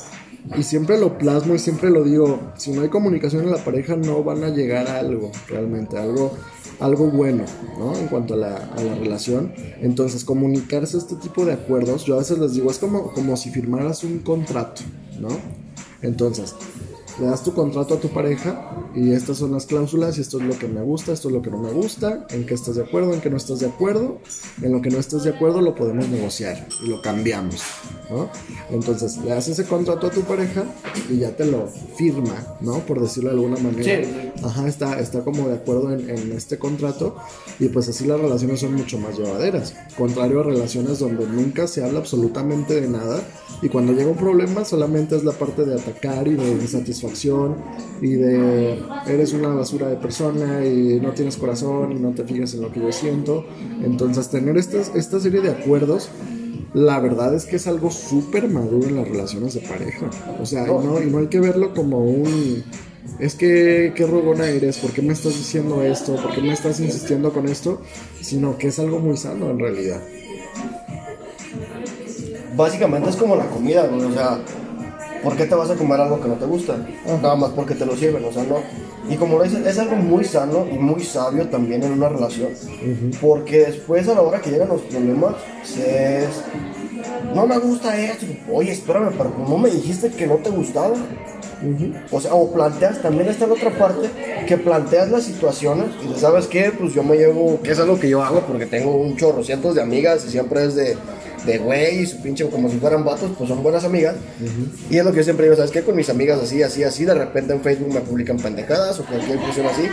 [0.57, 3.97] y siempre lo plasmo y siempre lo digo, si no hay comunicación en la pareja
[3.97, 6.33] no van a llegar a algo, realmente, algo,
[6.81, 7.45] algo bueno,
[7.79, 7.97] ¿no?
[7.97, 9.53] En cuanto a la, a la relación.
[9.81, 13.51] Entonces, comunicarse este tipo de acuerdos, yo a veces les digo, es como, como si
[13.51, 14.83] firmaras un contrato,
[15.21, 15.29] ¿no?
[16.03, 16.55] Entonces,
[17.21, 20.45] le das tu contrato a tu pareja y estas son las cláusulas y esto es
[20.45, 22.83] lo que me gusta, esto es lo que no me gusta, en qué estás de
[22.83, 24.19] acuerdo, en qué no estás de acuerdo,
[24.63, 27.63] en lo que no estás de acuerdo lo podemos negociar y lo cambiamos,
[28.11, 28.29] ¿no?
[28.71, 30.65] Entonces le das ese contrato a tu pareja
[31.09, 32.79] y ya te lo firma, ¿no?
[32.81, 34.05] Por decirlo de alguna manera.
[34.05, 34.33] Sí.
[34.45, 37.17] Ajá, está, está como de acuerdo en, en este contrato
[37.59, 39.75] y pues así las relaciones son mucho más llevaderas.
[39.97, 43.21] Contrario a relaciones donde nunca se habla absolutamente de nada
[43.63, 47.57] y cuando llega un problema solamente es la parte de atacar y de insatisfacción
[48.01, 52.55] y de eres una basura de persona y no tienes corazón y no te fijas
[52.55, 53.45] en lo que yo siento.
[53.83, 56.09] Entonces tener estas, esta serie de acuerdos
[56.75, 60.09] la verdad es que es algo súper maduro en las relaciones de pareja.
[60.41, 62.63] O sea, y no, no hay que verlo como un...
[63.19, 66.17] Es que, qué rogona eres, ¿por qué me estás diciendo esto?
[66.17, 67.81] ¿Por qué me estás insistiendo con esto?
[68.21, 70.01] Sino que es algo muy sano en realidad.
[72.57, 74.41] Básicamente es como la comida, güey, o sea,
[75.23, 76.77] ¿por qué te vas a comer algo que no te gusta?
[77.23, 78.59] Nada más porque te lo sirven, o sea, no.
[79.09, 82.51] Y como lo dices, es algo muy sano y muy sabio también en una relación,
[83.21, 85.35] porque después a la hora que llegan los problemas,
[85.77, 86.29] es,
[87.35, 90.95] no me gusta esto, oye, espérame, pero ¿no me dijiste que no te gustaba?
[92.11, 94.09] O sea, o planteas, también está la otra parte,
[94.47, 96.73] que planteas las situaciones y ¿sabes qué?
[96.77, 99.75] Pues yo me llevo, que es algo que yo hago porque tengo un chorro, cientos
[99.75, 100.97] de amigas y siempre es de,
[101.47, 104.17] de güey y su pinche, como si fueran vatos, pues son buenas amigas.
[104.91, 105.83] Y es lo que yo siempre digo, ¿sabes qué?
[105.83, 109.39] Con mis amigas así, así, así, de repente en Facebook me publican pendejadas o cualquier
[109.39, 109.89] cuestión así.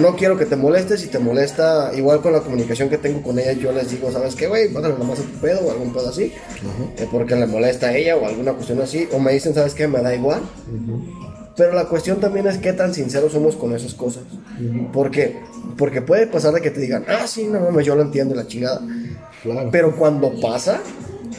[0.00, 3.38] No quiero que te molestes, si te molesta, igual con la comunicación que tengo con
[3.38, 4.68] ella, yo les digo, ¿sabes qué, güey?
[4.68, 6.32] Mándale nomás a tu pedo o algún pedo así,
[6.96, 9.08] eh, porque le molesta a ella o alguna cuestión así.
[9.12, 9.88] O me dicen, ¿sabes qué?
[9.88, 10.40] Me da igual.
[11.56, 14.24] Pero la cuestión también es qué tan sinceros somos con esas cosas.
[14.92, 15.36] ¿Por qué?
[15.78, 18.46] Porque puede pasar de que te digan, ah, sí, no mames, yo lo entiendo, la
[18.46, 18.82] chingada.
[19.52, 19.68] Claro.
[19.72, 20.80] Pero cuando pasa,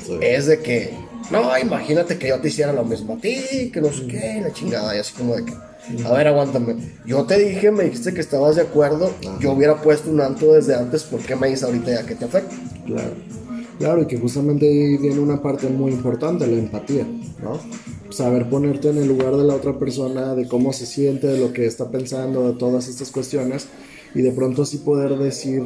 [0.05, 0.17] Sí.
[0.21, 0.93] es de que,
[1.31, 4.51] no, imagínate que yo te hiciera lo mismo a ti, que no sé qué, la
[4.53, 5.53] chingada, y así como de que,
[6.05, 6.75] a ver, aguántame.
[7.05, 10.75] Yo te dije, me dijiste que estabas de acuerdo, yo hubiera puesto un alto desde
[10.75, 12.55] antes, ¿por qué me dices ahorita ya que te afecta?
[12.85, 13.11] Claro.
[13.79, 17.05] Claro, y que justamente ahí viene una parte muy importante, la empatía,
[17.43, 17.59] ¿no?
[18.11, 21.53] Saber ponerte en el lugar de la otra persona, de cómo se siente, de lo
[21.53, 23.67] que está pensando, de todas estas cuestiones,
[24.15, 25.63] y de pronto así poder decir,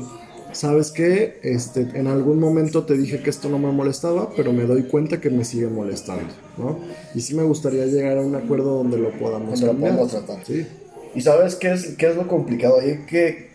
[0.54, 1.40] ¿sabes qué?
[1.44, 5.20] Este, en algún momento te dije que esto no me molestaba, pero me doy cuenta
[5.20, 6.80] que me sigue molestando, ¿no?
[7.16, 10.46] Y sí me gustaría llegar a un acuerdo donde lo podamos Donde lo podamos tratar.
[10.46, 10.66] Sí,
[11.14, 13.06] ¿Y sabes qué es, qué es lo complicado ahí?
[13.08, 13.50] Que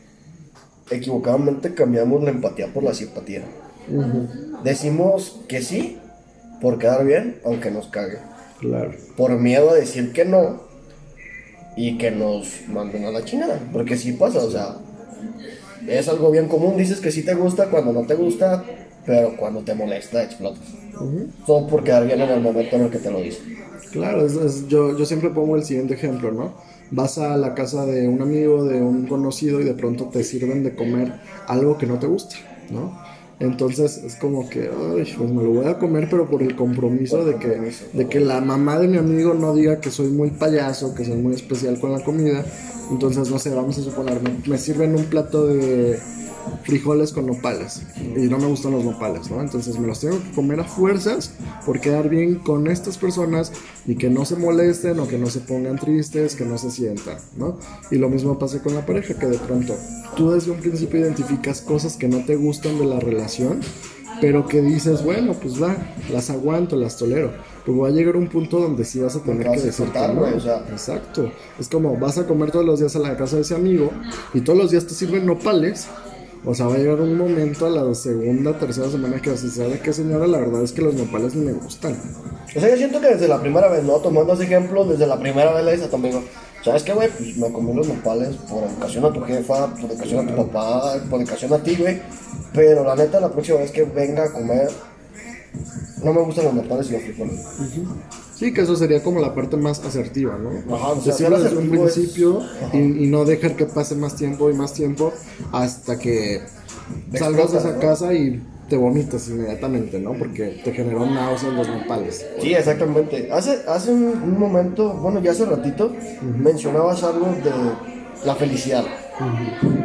[0.91, 3.43] equivocadamente cambiamos la empatía por la simpatía.
[4.63, 5.99] Decimos que sí,
[6.61, 8.19] por quedar bien, aunque nos cague.
[8.61, 8.93] claro.
[9.17, 10.65] por miedo a decir que no
[11.77, 13.61] y que nos manden a la chingada.
[13.73, 14.77] Porque sí pasa, o sea,
[15.87, 16.77] es algo bien común.
[16.77, 18.71] Dices que sí te gusta cuando no te gusta,
[19.05, 20.79] pero cuando te molesta explotas.
[21.45, 23.45] Todo por quedar bien en el momento en el que te lo dicen.
[23.91, 26.59] Claro, es- es- yo, yo siempre pongo el siguiente ejemplo, ¿no?
[26.91, 30.63] vas a la casa de un amigo, de un conocido y de pronto te sirven
[30.63, 32.37] de comer algo que no te gusta,
[32.69, 33.01] ¿no?
[33.39, 37.25] Entonces es como que, ay, pues me lo voy a comer, pero por el compromiso
[37.25, 40.95] de que, de que la mamá de mi amigo no diga que soy muy payaso,
[40.95, 42.45] que soy muy especial con la comida.
[42.91, 45.99] Entonces, no sé, vamos a suponer, me, me sirven un plato de
[46.63, 47.83] frijoles con nopales
[48.17, 49.41] y no me gustan los nopales, ¿no?
[49.41, 51.33] Entonces me los tengo que comer a fuerzas
[51.65, 53.53] por quedar bien con estas personas
[53.87, 57.19] y que no se molesten o que no se pongan tristes, que no se sientan,
[57.37, 57.59] ¿no?
[57.91, 59.75] Y lo mismo pasa con la pareja, que de pronto
[60.17, 63.61] tú desde un principio identificas cosas que no te gustan de la relación,
[64.21, 65.77] pero que dices, bueno, pues va,
[66.11, 67.33] las aguanto, las tolero.
[67.65, 70.23] Pero va a llegar un punto donde sí vas a tener que decir no.
[70.23, 70.65] o sea.
[70.71, 71.31] Exacto.
[71.59, 73.91] Es como vas a comer todos los días a la casa de ese amigo
[74.33, 75.89] y todos los días te sirven nopales
[76.49, 79.47] o sea, va a llegar un momento a la segunda, tercera semana que vas a
[79.47, 80.29] decir, qué señora?
[80.29, 81.97] La verdad es que los nopales me gustan.
[82.55, 83.95] O sea, yo siento que desde la primera vez, ¿no?
[83.95, 86.23] Tomando ese ejemplo, desde la primera vez le dices a tu amigo,
[86.63, 87.09] ¿sabes qué, güey?
[87.09, 90.95] Pues me comí los nopales por educación a tu jefa, por educación a tu papá,
[91.11, 92.01] por educación a ti, güey.
[92.55, 94.69] Pero la neta, la próxima vez que venga a comer,
[96.05, 97.41] no me gustan los nopales y los frijoles.
[98.39, 100.51] Sí, que eso sería como la parte más asertiva, ¿no?
[100.75, 104.15] Ajá, o sea, Decirlo desde un es- principio y, y no dejar que pase más
[104.17, 105.13] tiempo y más tiempo
[105.53, 106.43] hasta que
[107.15, 107.81] salgas de esa ¿no?
[107.81, 110.13] casa y te vomitas inmediatamente, ¿no?
[110.15, 112.27] Porque te generó náuseas los nopales.
[112.41, 113.29] Sí, exactamente.
[113.33, 115.93] Hace, hace un, un momento, bueno, ya hace ratito,
[116.43, 117.53] mencionabas algo de
[118.27, 118.85] la felicidad.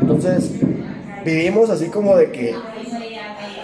[0.01, 0.49] Entonces,
[1.23, 2.55] vivimos así como de que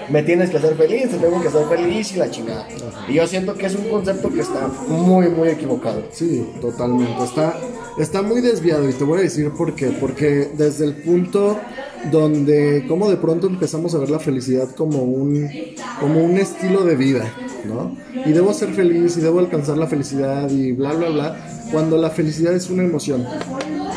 [0.09, 2.67] me tienes que hacer feliz, te tengo que hacer feliz y la chingada.
[3.07, 6.03] Y yo siento que es un concepto que está muy, muy equivocado.
[6.11, 7.23] Sí, totalmente.
[7.23, 7.57] Está,
[7.97, 9.87] está muy desviado y te voy a decir por qué.
[9.87, 11.57] Porque desde el punto
[12.11, 15.49] donde, como de pronto empezamos a ver la felicidad como un,
[15.99, 17.33] como un estilo de vida,
[17.65, 17.97] ¿no?
[18.25, 21.37] Y debo ser feliz y debo alcanzar la felicidad y bla, bla, bla.
[21.71, 23.25] Cuando la felicidad es una emoción.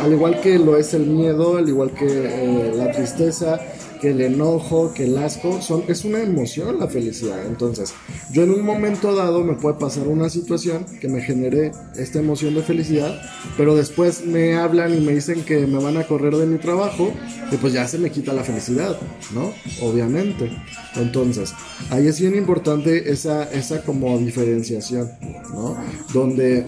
[0.02, 3.60] Al igual que lo es el miedo, al igual que eh, la tristeza,
[4.00, 7.46] que el enojo, que el asco, son, es una emoción la felicidad.
[7.46, 7.92] Entonces,
[8.32, 12.54] yo en un momento dado me puede pasar una situación que me genere esta emoción
[12.54, 13.20] de felicidad,
[13.56, 17.12] pero después me hablan y me dicen que me van a correr de mi trabajo
[17.52, 18.96] y pues ya se me quita la felicidad,
[19.34, 19.52] ¿no?
[19.82, 20.50] Obviamente.
[20.96, 21.52] Entonces,
[21.90, 25.10] ahí es bien importante esa, esa como diferenciación,
[25.52, 25.76] ¿no?
[26.12, 26.66] Donde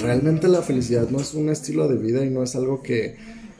[0.00, 3.16] realmente la felicidad no es un estilo de vida y no es algo que,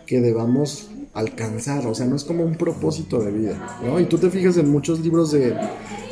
[0.06, 4.00] que debamos alcanzar, o sea, no es como un propósito de vida, ¿no?
[4.00, 5.56] Y tú te fijas en muchos libros de,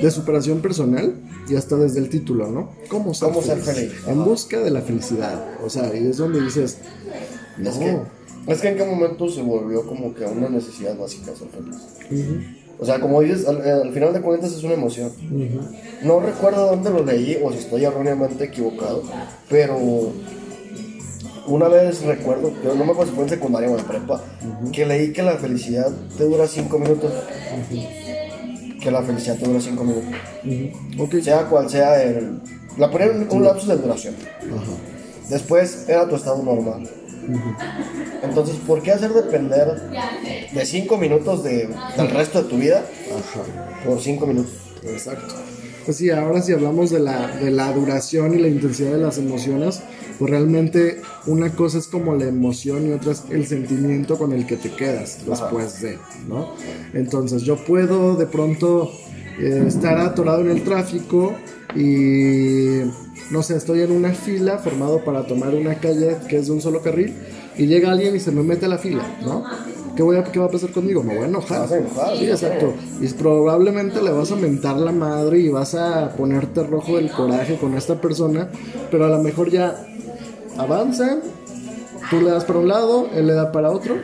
[0.01, 1.15] de superación personal
[1.49, 2.71] y hasta desde el título, ¿no?
[2.89, 3.93] ¿Cómo ser, ¿Cómo ser feliz?
[4.07, 4.25] En Ajá.
[4.25, 6.79] busca de la felicidad, o sea, y es donde dices,
[7.59, 7.99] no, Es que,
[8.47, 11.77] es que en qué momento se volvió como que una necesidad básica ser feliz.
[12.79, 15.11] O sea, como dices, al, al final de cuentas es una emoción.
[16.05, 19.03] No recuerdo dónde lo leí o si estoy erróneamente equivocado,
[19.49, 20.13] pero
[21.47, 24.21] una vez recuerdo, yo no me acuerdo si fue en secundaria o en prepa,
[24.73, 27.13] que leí que la felicidad te dura 5 minutos.
[28.81, 30.11] Que la felicidad te dura 5 minutos.
[30.99, 32.41] Ok, Sea cual sea el.
[32.79, 34.15] La ponían un, un lapso de duración.
[34.41, 34.73] ajá,
[35.29, 36.89] Después era tu estado normal.
[38.23, 39.81] Entonces, ¿por qué hacer depender
[40.53, 43.43] de 5 minutos de, del resto de tu vida ajá.
[43.85, 44.53] por 5 minutos?
[44.85, 45.35] Exacto.
[45.85, 49.19] Pues sí, ahora si hablamos de la, de la duración y la intensidad de las
[49.19, 49.83] emociones,
[50.19, 54.47] pues realmente una cosa es como la emoción y otra es el sentimiento con el
[54.47, 56.55] que te quedas después de, ¿no?
[56.95, 58.93] Entonces yo puedo de pronto
[59.41, 61.35] eh, estar atorado en el tráfico
[61.75, 62.83] y,
[63.31, 66.61] no sé, estoy en una fila formado para tomar una calle que es de un
[66.61, 67.15] solo carril
[67.57, 69.45] y llega alguien y se me mete a la fila, ¿no?
[69.97, 71.03] ¿Qué, voy a, ¿Qué va a pasar conmigo?
[71.03, 71.61] Me voy a enojar.
[71.61, 72.73] Vas a enojar, Sí, sí, exacto.
[73.01, 77.57] Y probablemente le vas a mentar la madre y vas a ponerte rojo del coraje
[77.57, 78.49] con esta persona,
[78.91, 79.87] pero a lo mejor ya
[80.57, 81.21] avanzan,
[82.11, 83.97] tú le das para un lado, él le da para otro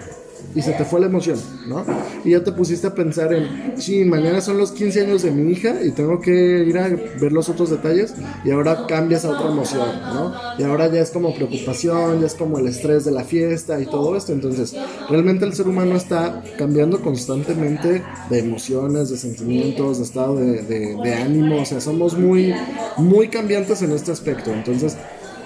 [0.54, 1.84] y se te fue la emoción, ¿no?
[2.24, 5.52] Y ya te pusiste a pensar en, sí, mañana son los 15 años de mi
[5.52, 9.48] hija y tengo que ir a ver los otros detalles y ahora cambias a otra
[9.48, 10.32] emoción, ¿no?
[10.56, 13.86] Y ahora ya es como preocupación, ya es como el estrés de la fiesta y
[13.86, 14.74] todo esto, entonces
[15.08, 20.96] realmente el ser humano está cambiando constantemente de emociones, de sentimientos, de estado de, de-
[20.96, 22.62] de ánimo, o sea, somos muy,
[22.96, 24.98] muy cambiantes en este aspecto, entonces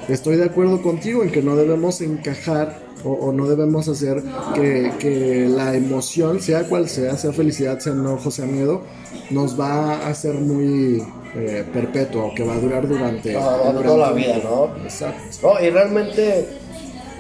[0.09, 4.23] estoy de acuerdo contigo en que no debemos encajar o, o no debemos hacer
[4.55, 8.83] que, que la emoción, sea cual sea, sea felicidad, sea enojo, sea miedo,
[9.31, 11.03] nos va a hacer muy
[11.35, 14.77] eh, perpetuo, que va a durar durante, Ah, durante- toda la vida, ¿no?
[14.85, 15.21] Exacto.
[15.55, 16.47] No, y realmente,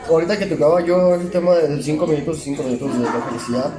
[0.09, 3.73] ahorita que tocaba yo el tema del 5 minutos y 5 minutos de la felicidad,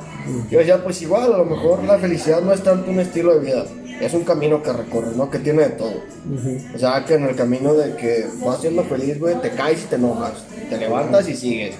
[0.50, 3.46] Yo decía, pues igual, a lo mejor la felicidad no es tanto un estilo de
[3.46, 3.66] vida,
[4.00, 5.30] es un camino que recorres, ¿no?
[5.30, 5.96] Que tiene de todo.
[6.74, 9.88] O sea, que en el camino de que vas siendo feliz, güey, te caes y
[9.88, 11.76] te enojas, te levantas y sigues.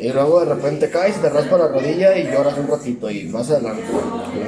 [0.00, 3.24] Y luego de repente caes y te raspa la rodilla y lloras un ratito y
[3.24, 3.82] más adelante.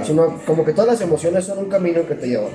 [0.04, 2.48] Sino como que todas las emociones son un camino que te lleva.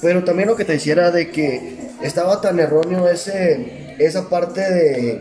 [0.00, 5.20] Pero también lo que te hiciera de que estaba tan erróneo ese, esa parte de,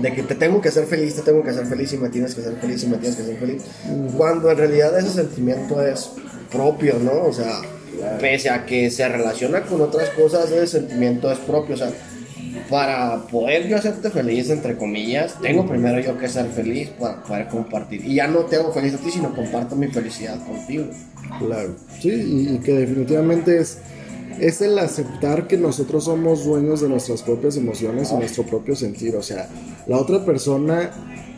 [0.00, 2.34] de que te tengo que hacer feliz, te tengo que hacer feliz y me tienes
[2.34, 3.62] que hacer feliz y me tienes que hacer feliz.
[4.16, 6.10] Cuando en realidad ese sentimiento es
[6.50, 7.24] propio, ¿no?
[7.24, 7.62] O sea,
[8.20, 11.74] pese a que se relaciona con otras cosas, ese sentimiento es propio.
[11.74, 11.90] O sea,
[12.70, 17.48] para poder yo hacerte feliz, entre comillas, tengo primero yo que ser feliz para poder
[17.48, 18.04] compartir.
[18.04, 20.86] Y ya no te hago feliz a ti, sino comparto mi felicidad contigo.
[21.38, 23.78] Claro, sí, y, y que definitivamente es,
[24.40, 29.14] es el aceptar que nosotros somos dueños de nuestras propias emociones y nuestro propio sentir.
[29.16, 29.48] O sea,
[29.86, 30.90] la otra persona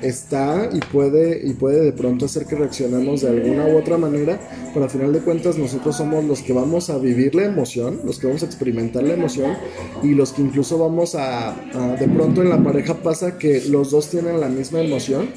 [0.03, 4.39] está y puede y puede de pronto hacer que reaccionemos de alguna u otra manera,
[4.73, 8.19] pero al final de cuentas nosotros somos los que vamos a vivir la emoción, los
[8.19, 9.57] que vamos a experimentar la emoción
[10.03, 11.57] y los que incluso vamos a,
[11.99, 15.29] de pronto en la pareja pasa que los dos tienen la misma emoción.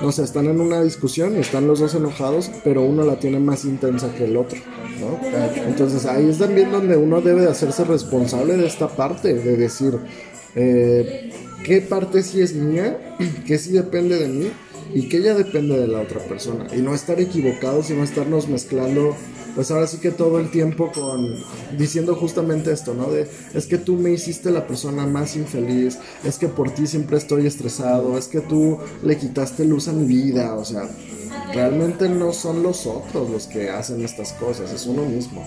[0.00, 3.40] No sé, están en una discusión y están los dos enojados, pero uno la tiene
[3.40, 4.58] más intensa que el otro,
[5.00, 5.18] ¿no?
[5.66, 9.98] Entonces ahí es también donde uno debe de hacerse responsable de esta parte, de decir,
[10.54, 11.32] eh,
[11.64, 14.52] qué parte sí es mía, qué sí depende de mí
[14.92, 16.66] y qué ya depende de la otra persona.
[16.72, 19.16] Y no estar equivocados y no estarnos mezclando,
[19.54, 21.34] pues ahora sí que todo el tiempo con
[21.76, 23.10] diciendo justamente esto, ¿no?
[23.10, 27.16] De es que tú me hiciste la persona más infeliz, es que por ti siempre
[27.16, 30.88] estoy estresado, es que tú le quitaste luz a mi vida, o sea,
[31.54, 35.42] realmente no son los otros los que hacen estas cosas, es uno mismo.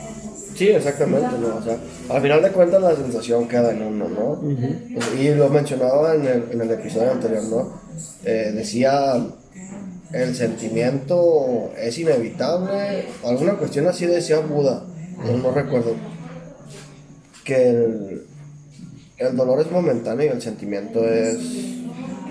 [0.58, 1.58] Sí, exactamente, ¿no?
[1.58, 1.78] O sea,
[2.10, 4.42] al final de cuentas la sensación queda en uno, ¿no?
[5.22, 7.80] Y lo mencionaba en el, en el episodio anterior, ¿no?
[8.26, 9.24] Eh, decía,
[10.12, 14.84] el sentimiento es inevitable, alguna cuestión así decía Buda,
[15.24, 15.94] no, no recuerdo,
[17.44, 18.26] que el,
[19.18, 21.38] el dolor es momentáneo y el sentimiento es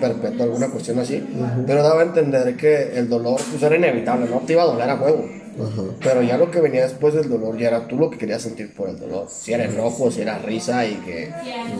[0.01, 1.25] perpetuo, alguna cuestión así,
[1.65, 4.89] pero daba a entender que el dolor pues era inevitable, no te iba a doler
[4.89, 5.36] a huevo.
[6.01, 8.73] Pero ya lo que venía después del dolor ya era tú lo que querías sentir
[8.73, 9.27] por el dolor.
[9.29, 11.31] Si era enojo, si era risa y que...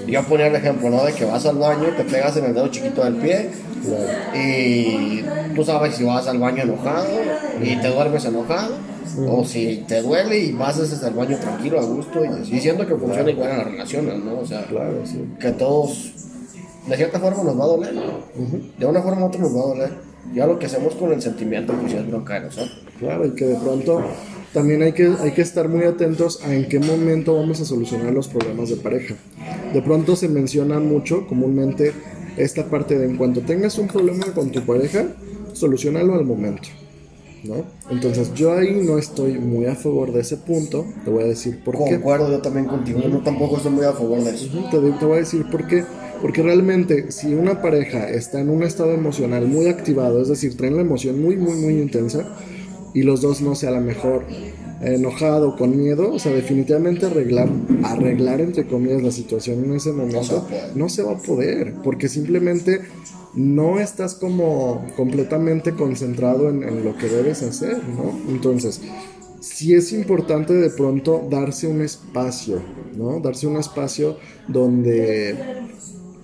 [0.08, 1.04] Yo ponía el ejemplo, ¿no?
[1.04, 3.50] De que vas al baño, te pegas en el dedo chiquito del pie
[4.36, 5.24] y
[5.56, 7.08] tú sabes si vas al baño enojado
[7.62, 8.76] y te duermes enojado
[9.28, 13.32] o si te duele y vas el baño tranquilo, a gusto y, siento que funciona
[13.32, 14.40] igual en las relaciones, ¿no?
[14.40, 15.24] O sea, Claro, sí.
[15.40, 16.14] que todos,
[16.88, 18.02] de cierta forma nos va a doler, ¿no?
[18.78, 20.07] De una forma u otra nos va a doler.
[20.34, 22.78] Ya lo que hacemos con el sentimiento, pues ya es bronca nosotros.
[23.00, 24.02] Claro, y que de pronto
[24.54, 28.14] también hay que, hay que estar muy atentos a en qué momento vamos a solucionar
[28.14, 29.16] los problemas de pareja.
[29.74, 31.94] De pronto se menciona mucho comúnmente
[32.38, 35.06] esta parte de en cuanto tengas un problema con tu pareja,
[35.54, 36.70] solucionalo al momento.
[37.44, 37.64] ¿no?
[37.90, 41.60] Entonces yo ahí no estoy muy a favor de ese punto, te voy a decir
[41.64, 41.96] por qué.
[41.96, 44.48] Concuerdo yo también contigo, yo no tampoco estoy muy a favor de eso.
[44.48, 45.84] Ujú, Te, te voy a decir por qué.
[46.22, 50.76] Porque realmente si una pareja está en un estado emocional muy activado, es decir, traen
[50.76, 52.26] la emoción muy, muy, muy intensa,
[52.94, 54.24] y los dos no sea la mejor
[54.82, 57.50] enojado, con miedo, o sea, definitivamente arreglar,
[57.84, 62.82] arreglar entre comillas la situación en ese momento no se va a poder, porque simplemente
[63.36, 68.20] no estás como completamente concentrado en, en lo que debes hacer, ¿no?
[68.30, 68.82] Entonces,
[69.40, 72.62] sí es importante de pronto darse un espacio,
[72.96, 73.20] ¿no?
[73.20, 75.36] Darse un espacio donde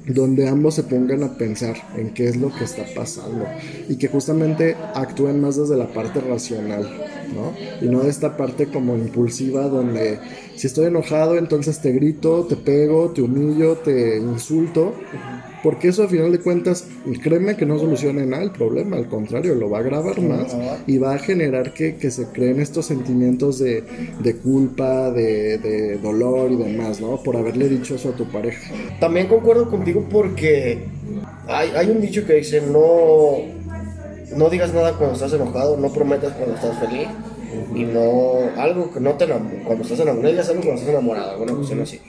[0.05, 3.45] donde ambos se pongan a pensar en qué es lo que está pasando
[3.87, 6.83] y que justamente actúen más desde la parte racional,
[7.33, 7.53] ¿no?
[7.81, 10.19] Y no de esta parte como impulsiva donde
[10.55, 14.93] si estoy enojado entonces te grito, te pego, te humillo, te insulto,
[15.63, 16.87] porque eso a final de cuentas,
[17.21, 20.97] créeme que no soluciona nada el problema, al contrario, lo va a agravar más y
[20.97, 23.83] va a generar que, que se creen estos sentimientos de,
[24.19, 27.23] de culpa, de, de dolor y demás, ¿no?
[27.23, 28.73] Por haberle dicho eso a tu pareja.
[28.99, 30.83] También concuerdo contigo porque
[31.47, 33.37] hay, hay un dicho que dice no,
[34.35, 37.07] no digas nada cuando estás enojado, no prometas cuando estás feliz
[37.75, 41.53] y no algo que no te cuando estás enamorado, digas algo cuando estás enamorado, alguna
[41.53, 41.99] cuestión así.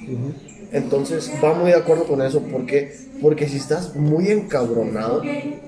[0.72, 2.92] Entonces va muy de acuerdo con eso porque
[3.22, 5.22] porque si estás muy encabronado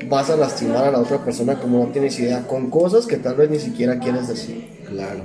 [0.08, 3.36] vas a lastimar a la otra persona como no tienes idea con cosas que tal
[3.36, 5.20] vez ni siquiera quieres decir Claro.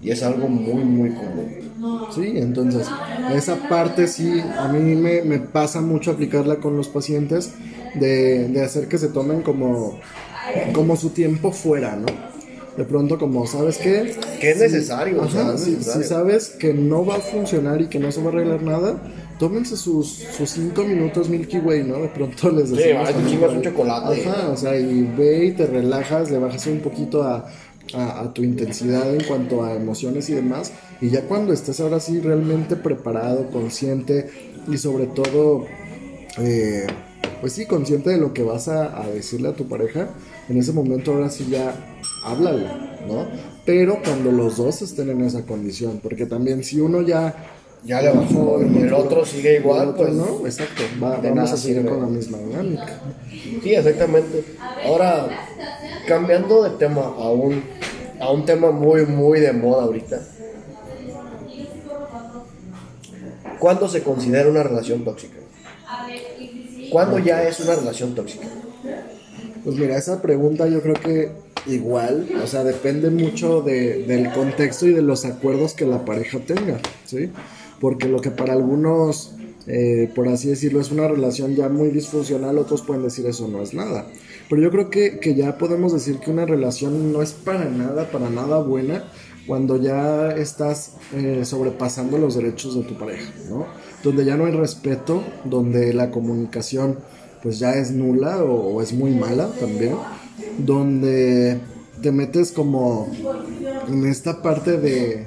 [0.00, 1.56] y es algo muy muy común.
[2.14, 2.86] Sí, entonces
[3.34, 7.52] esa parte sí, a mí me, me pasa mucho aplicarla con los pacientes
[7.94, 9.98] de, de hacer que se tomen como,
[10.72, 12.06] como su tiempo fuera, ¿no?
[12.78, 14.14] De pronto como, ¿sabes qué?
[14.40, 16.02] Que es necesario, o sea, Ajá, si, necesario.
[16.02, 19.02] si sabes que no va a funcionar y que no se va a arreglar nada,
[19.38, 20.06] tómense sus,
[20.36, 21.98] sus cinco minutos Milky Way, ¿no?
[21.98, 23.08] De pronto les Sí, decimos.
[23.08, 24.28] te también chingas un chocolate.
[24.28, 27.50] Ajá, o sea, y ve y te relajas, le bajas un poquito a,
[27.94, 30.72] a- a tu intensidad en cuanto a emociones y demás.
[31.00, 34.30] Y ya cuando estés ahora sí realmente preparado, consciente
[34.70, 35.66] y sobre todo,
[36.38, 36.86] eh,
[37.40, 40.10] pues sí, consciente de lo que vas a, a decirle a tu pareja,
[40.48, 41.74] en ese momento ahora sí ya
[42.22, 42.66] háblale,
[43.06, 43.28] ¿no?
[43.64, 47.34] Pero cuando los dos estén en esa condición, porque también si uno ya
[47.84, 50.14] Ya le bajó y el otro sigue el igual, otro pues.
[50.14, 53.00] no, exacto, va- vamos a seguir con la misma dinámica.
[53.62, 54.44] Sí, exactamente.
[54.82, 55.38] Ahora,
[56.04, 57.62] cambiando de tema a un,
[58.18, 60.20] a un tema muy, muy de moda ahorita.
[63.58, 65.38] ¿Cuándo se considera una relación tóxica?
[66.88, 68.48] ¿Cuándo ya es una relación tóxica?
[69.64, 71.32] Pues mira, esa pregunta yo creo que
[71.66, 76.38] igual, o sea, depende mucho de- del contexto y de los acuerdos que la pareja
[76.40, 77.30] tenga, ¿sí?
[77.80, 79.34] Porque lo que para algunos,
[79.66, 83.62] eh, por así decirlo, es una relación ya muy disfuncional, otros pueden decir eso no
[83.62, 84.06] es nada.
[84.48, 88.10] Pero yo creo que, que ya podemos decir que una relación no es para nada,
[88.10, 89.04] para nada buena
[89.46, 93.66] cuando ya estás eh, sobrepasando los derechos de tu pareja, ¿no?
[94.02, 96.98] Donde ya no hay respeto, donde la comunicación
[97.42, 99.94] pues ya es nula o, o es muy mala también,
[100.58, 101.60] donde
[102.02, 103.10] te metes como
[103.88, 105.26] en esta parte de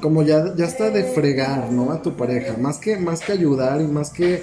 [0.00, 1.90] como ya, ya está de fregar, ¿no?
[1.90, 4.42] A tu pareja, más que, más que ayudar y más que,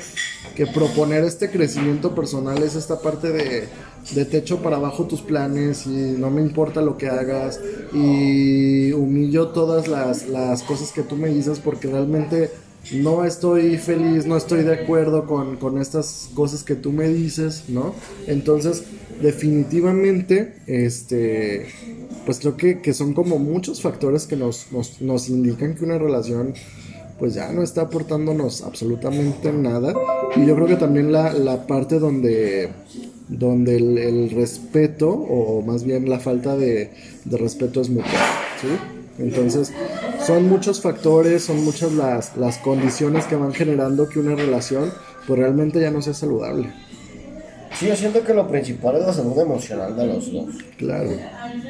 [0.55, 3.67] que proponer este crecimiento personal es esta parte de,
[4.15, 7.59] de te echo para abajo tus planes y no me importa lo que hagas
[7.93, 12.49] y humillo todas las, las cosas que tú me dices porque realmente
[12.93, 17.65] no estoy feliz, no estoy de acuerdo con, con estas cosas que tú me dices,
[17.69, 17.93] ¿no?
[18.27, 18.83] Entonces,
[19.21, 21.67] definitivamente, este,
[22.25, 24.67] pues creo que, que son como muchos factores que nos,
[24.99, 26.53] nos, indican que una relación
[27.19, 29.93] pues ya no está aportándonos absolutamente nada.
[30.35, 32.69] Y yo creo que también la, la parte donde,
[33.27, 36.89] donde el, el respeto, o más bien la falta de,
[37.25, 38.09] de respeto es mutua,
[38.59, 39.00] ¿sí?
[39.21, 39.71] Entonces,
[40.25, 44.91] son muchos factores, son muchas las, las condiciones que van generando que una relación
[45.27, 46.71] pues realmente ya no sea saludable.
[47.79, 50.49] Sí, yo siento que lo principal es la salud emocional de los dos.
[50.77, 51.09] Claro.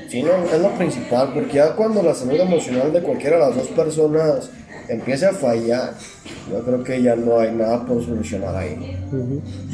[0.10, 3.56] Sí, no, es lo principal, porque ya cuando la salud emocional de cualquiera de las
[3.56, 4.50] dos personas
[4.90, 5.94] empiece a fallar,
[6.52, 8.98] yo creo que ya no hay nada por solucionar ahí.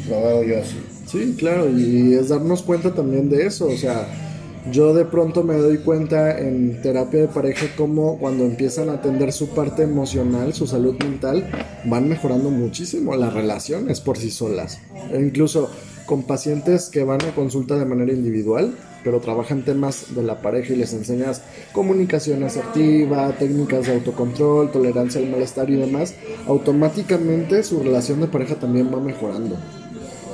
[0.08, 0.80] Lo veo yo así.
[1.06, 4.06] Sí, claro, y es darnos cuenta también de eso, o sea,
[4.70, 9.32] yo de pronto me doy cuenta en terapia de pareja como cuando empiezan a atender
[9.32, 11.48] su parte emocional, su salud mental,
[11.84, 14.80] van mejorando muchísimo las relaciones por sí solas.
[15.12, 15.70] E incluso
[16.06, 20.72] con pacientes que van a consulta de manera individual, pero trabajan temas de la pareja
[20.72, 21.42] y les enseñas
[21.72, 26.14] comunicación asertiva, técnicas de autocontrol, tolerancia al malestar y demás,
[26.46, 29.56] automáticamente su relación de pareja también va mejorando.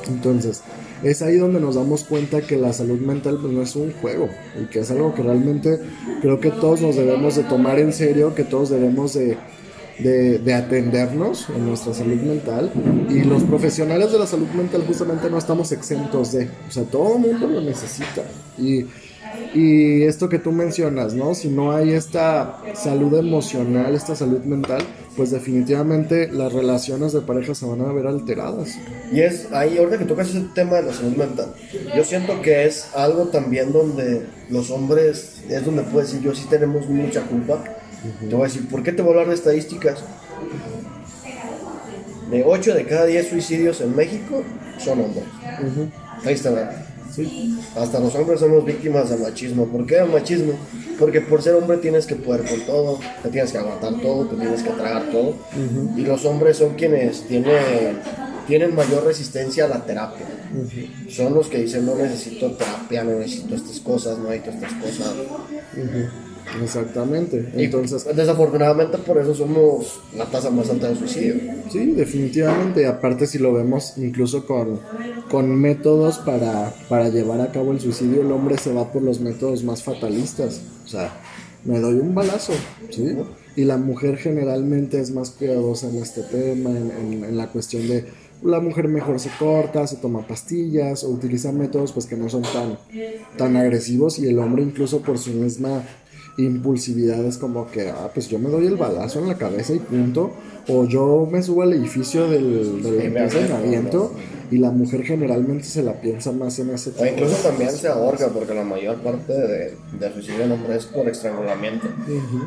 [0.09, 0.63] Entonces,
[1.03, 4.29] es ahí donde nos damos cuenta que la salud mental pues, no es un juego
[4.61, 5.81] y que es algo que realmente
[6.21, 9.37] creo que todos nos debemos de tomar en serio, que todos debemos de,
[9.99, 12.71] de, de atendernos en nuestra salud mental.
[13.11, 17.17] Y los profesionales de la salud mental justamente no estamos exentos de, o sea, todo
[17.17, 18.23] el mundo lo necesita.
[18.59, 18.87] Y,
[19.55, 21.35] y esto que tú mencionas, ¿no?
[21.35, 24.83] Si no hay esta salud emocional, esta salud mental,
[25.17, 28.77] pues definitivamente las relaciones de pareja se van a ver alteradas.
[29.13, 31.55] Y es ahí, ahorita que tocas ese tema de la salud mental,
[31.97, 36.47] yo siento que es algo también donde los hombres, es donde puedo decir, yo sí
[36.51, 37.63] tenemos mucha culpa.
[38.21, 40.01] Te voy a decir, ¿por qué te voy a hablar de estadísticas?
[42.31, 44.43] De 8 de cada 10 suicidios en México
[44.79, 45.25] son hombres.
[46.25, 46.87] Ahí está.
[47.15, 49.67] Sí, Hasta los hombres somos víctimas de machismo.
[49.67, 50.55] ¿Por qué de machismo?
[50.99, 54.37] Porque por ser hombre tienes que poder con todo, te tienes que aguantar todo, te
[54.37, 55.35] tienes que tragar todo.
[55.97, 58.01] Y los hombres son quienes tienen,
[58.47, 60.27] tienen mayor resistencia a la terapia.
[61.09, 65.15] Son los que dicen no necesito terapia, no necesito estas cosas, no necesito estas cosas.
[66.63, 67.51] Exactamente.
[67.57, 71.35] Y Entonces, desafortunadamente por eso somos la tasa más alta de suicidio.
[71.71, 72.87] Sí, definitivamente.
[72.87, 74.81] Aparte si lo vemos incluso con,
[75.31, 79.21] con métodos para, para llevar a cabo el suicidio, el hombre se va por los
[79.21, 80.61] métodos más fatalistas.
[80.85, 81.13] O sea,
[81.65, 82.53] me doy un balazo,
[82.91, 83.17] ¿sí?
[83.57, 87.87] Y la mujer generalmente es más cuidadosa en este tema, en, en- en la cuestión
[87.89, 88.05] de
[88.43, 92.43] la mujer mejor se corta, se toma pastillas o utiliza métodos pues que no son
[92.43, 92.77] tan,
[93.39, 95.83] tan agresivos y el hombre incluso por su misma
[96.37, 99.79] impulsividad es como que, ah, pues yo me doy el balazo en la cabeza y
[99.79, 100.33] punto,
[100.69, 104.13] o yo me subo al edificio del, del empresa y me aviento, aviento
[104.51, 107.69] y la mujer generalmente se la piensa más en ese O tipo incluso de también
[107.69, 107.81] cosas.
[107.81, 111.87] se ahorca porque la mayor parte de, de suicidio en hombre es por estrangulamiento.
[111.87, 112.45] Ujú.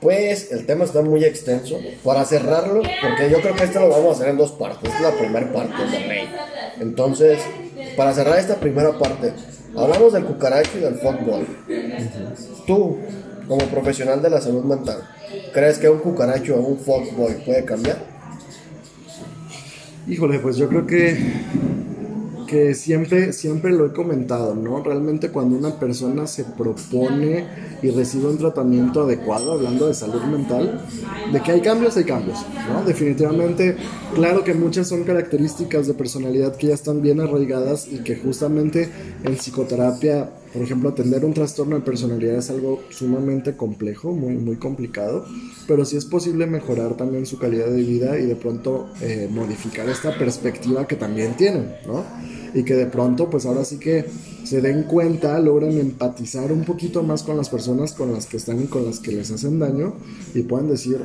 [0.00, 1.78] Pues el tema está muy extenso.
[2.04, 4.90] Para cerrarlo, porque yo creo que esto lo vamos a hacer en dos partes.
[4.92, 6.28] Esta es la primera parte de ley.
[6.80, 7.38] Entonces,
[7.96, 9.32] para cerrar esta primera parte,
[9.74, 11.46] hablamos del cucaracho y del fuckboy.
[12.66, 12.98] Tú,
[13.48, 15.02] como profesional de la salud mental,
[15.52, 17.98] ¿crees que un cucaracho o un fuckboy puede cambiar?
[20.06, 21.16] Híjole, pues yo creo que
[22.46, 24.82] que siempre, siempre lo he comentado, ¿no?
[24.82, 27.46] Realmente cuando una persona se propone
[27.82, 30.80] y recibe un tratamiento adecuado, hablando de salud mental,
[31.32, 32.38] de que hay cambios, hay cambios,
[32.68, 32.84] ¿no?
[32.84, 33.76] Definitivamente,
[34.14, 38.88] claro que muchas son características de personalidad que ya están bien arraigadas y que justamente
[39.24, 44.54] en psicoterapia por ejemplo, atender un trastorno de personalidad es algo sumamente complejo, muy, muy
[44.54, 45.26] complicado,
[45.66, 49.88] pero sí es posible mejorar también su calidad de vida y de pronto eh, modificar
[49.88, 52.04] esta perspectiva que también tienen, ¿no?
[52.54, 54.04] Y que de pronto, pues ahora sí que
[54.44, 58.62] se den cuenta, logren empatizar un poquito más con las personas con las que están
[58.62, 59.94] y con las que les hacen daño
[60.34, 61.00] y puedan decir,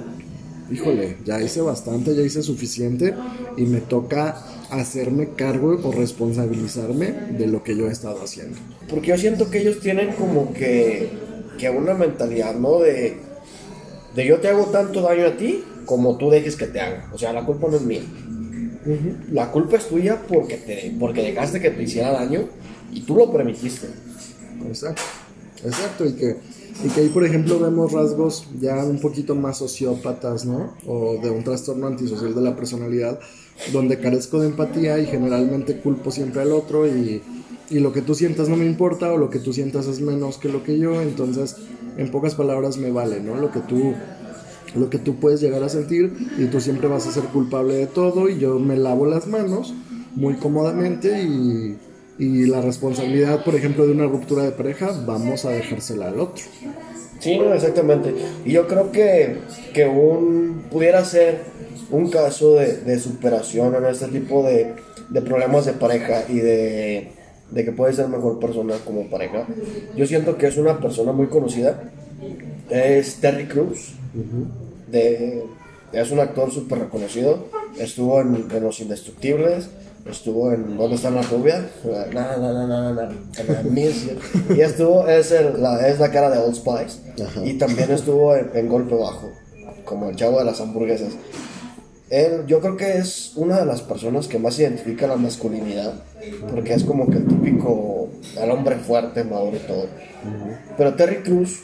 [0.71, 3.15] híjole, ya hice bastante, ya hice suficiente
[3.57, 8.57] y me toca hacerme cargo o responsabilizarme de lo que yo he estado haciendo.
[8.89, 11.09] Porque yo siento que ellos tienen como que,
[11.57, 12.79] que una mentalidad, ¿no?
[12.79, 13.17] De,
[14.15, 17.09] de yo te hago tanto daño a ti como tú dejes que te haga.
[17.13, 18.01] O sea, la culpa no es mía.
[19.31, 22.47] La culpa es tuya porque, te, porque dejaste que te hiciera daño
[22.91, 23.87] y tú lo permitiste.
[24.67, 25.01] Exacto,
[25.63, 26.37] exacto, y que
[26.83, 30.75] y que ahí, por ejemplo, vemos rasgos ya un poquito más sociópatas, ¿no?
[30.87, 33.19] O de un trastorno antisocial de la personalidad,
[33.71, 37.21] donde carezco de empatía y generalmente culpo siempre al otro y,
[37.69, 40.37] y lo que tú sientas no me importa o lo que tú sientas es menos
[40.37, 41.57] que lo que yo, entonces,
[41.97, 43.35] en pocas palabras, me vale, ¿no?
[43.35, 43.93] Lo que tú
[44.75, 47.87] lo que tú puedes llegar a sentir y tú siempre vas a ser culpable de
[47.87, 49.73] todo y yo me lavo las manos
[50.15, 51.75] muy cómodamente y
[52.19, 56.43] y la responsabilidad, por ejemplo, de una ruptura de pareja, vamos a dejársela al otro.
[57.19, 58.13] Sí, exactamente.
[58.43, 59.37] Y yo creo que,
[59.73, 61.43] que un, pudiera ser
[61.91, 64.75] un caso de, de superación en este tipo de,
[65.09, 67.11] de, problemas de pareja y de,
[67.51, 69.45] de, que puede ser mejor persona como pareja.
[69.95, 71.91] Yo siento que es una persona muy conocida.
[72.69, 73.47] Es Terry
[74.87, 75.43] de,
[75.91, 77.47] es un actor súper reconocido.
[77.77, 79.69] Estuvo en, en Los Indestructibles
[80.09, 81.69] estuvo en ¿Dónde está la rubia?
[82.13, 83.09] Na, na, na,
[84.55, 86.99] y estuvo, es, el, la, es la cara de Old Spice.
[87.45, 89.29] Y también estuvo en, Golpe Bajo,
[89.85, 91.13] como el chavo de las hamburguesas.
[92.09, 95.93] Él, yo creo que es una de las personas que más identifica la masculinidad,
[96.49, 98.09] porque es como que el típico,
[98.41, 99.85] el hombre fuerte, maduro y todo.
[100.75, 101.61] Pero Terry Cruz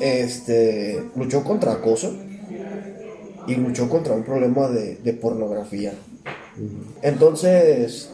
[0.00, 2.14] este, luchó contra acoso
[3.48, 5.92] y luchó contra un problema de, pornografía.
[7.02, 8.10] Entonces,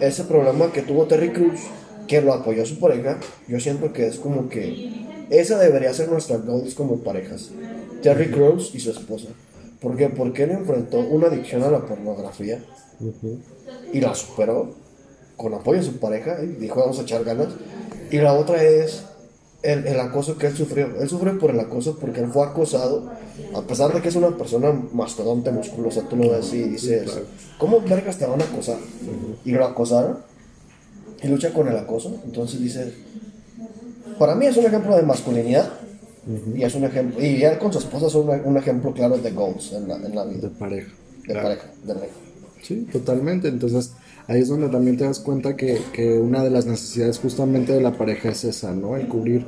[0.00, 1.60] ese problema que tuvo Terry Cruz,
[2.08, 6.38] que lo apoyó su pareja, yo siento que es como que esa debería ser nuestra
[6.38, 7.50] goals como parejas.
[8.02, 9.28] Terry Cruz y su esposa.
[9.84, 10.08] ¿Por qué?
[10.08, 12.58] Porque él enfrentó una adicción a la pornografía
[13.92, 14.70] y la superó
[15.36, 17.48] con apoyo de su pareja y dijo vamos a echar ganas.
[18.10, 19.04] Y la otra es
[19.62, 20.86] el, el, acoso que él sufrió.
[20.98, 23.10] Él sufrió por el acoso porque él fue acosado,
[23.54, 27.20] a pesar de que es una persona mastodonte, musculosa, tú lo ves y dices,
[27.58, 28.78] ¿cómo vergas te van a acosar?
[29.44, 30.16] Y lo acosaron
[31.22, 32.22] y lucha con el acoso.
[32.24, 32.94] Entonces dices,
[34.18, 35.83] para mí es un ejemplo de masculinidad.
[36.54, 39.72] Y es un ejemplo, y él con su esposa es un, ejemplo claro de goals
[39.72, 40.48] en la, en la vida.
[40.48, 40.92] De pareja.
[41.26, 42.14] De pareja, de pareja.
[42.62, 43.48] Sí, totalmente.
[43.48, 43.92] Entonces,
[44.26, 47.82] ahí es donde también te das cuenta que, que, una de las necesidades justamente de
[47.82, 48.96] la pareja es esa, ¿no?
[48.96, 49.44] El cubrir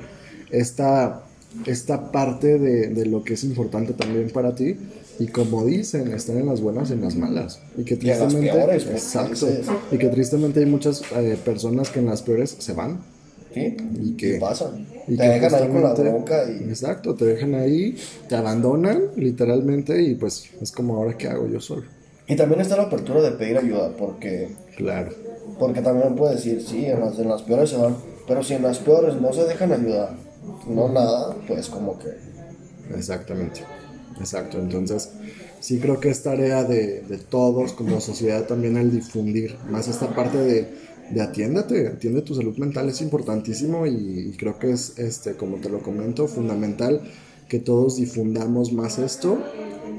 [0.50, 1.22] esta,
[1.64, 4.76] esta parte de, de, lo que es importante también para ti.
[5.18, 7.60] Y como dicen, estar en las buenas y en las malas.
[7.78, 8.52] Y que tristemente.
[8.52, 9.48] Peores, exacto.
[9.90, 13.00] Y que tristemente hay muchas eh, personas que en las peores se van.
[13.56, 14.72] Y que pasa.
[15.08, 16.68] Y te dejan ahí con la bronca y...
[16.68, 17.96] Exacto, te dejan ahí,
[18.28, 21.84] te abandonan literalmente y pues es como ahora que hago yo solo.
[22.26, 25.10] Y también está la apertura de pedir ayuda, porque Claro.
[25.58, 27.96] Porque también puede decir, sí, en las, en las peores se van,
[28.28, 30.14] pero si en las peores no se dejan ayudar,
[30.68, 32.08] no nada, pues como que...
[32.94, 33.60] Exactamente,
[34.20, 34.58] exacto.
[34.58, 35.10] Entonces,
[35.60, 40.14] sí creo que es tarea de, de todos como sociedad también el difundir más esta
[40.14, 40.68] parte de,
[41.10, 45.56] de atiéndete, atiende tu salud mental, es importantísimo y, y creo que es, este, como
[45.56, 47.00] te lo comento, fundamental
[47.48, 49.38] que todos difundamos más esto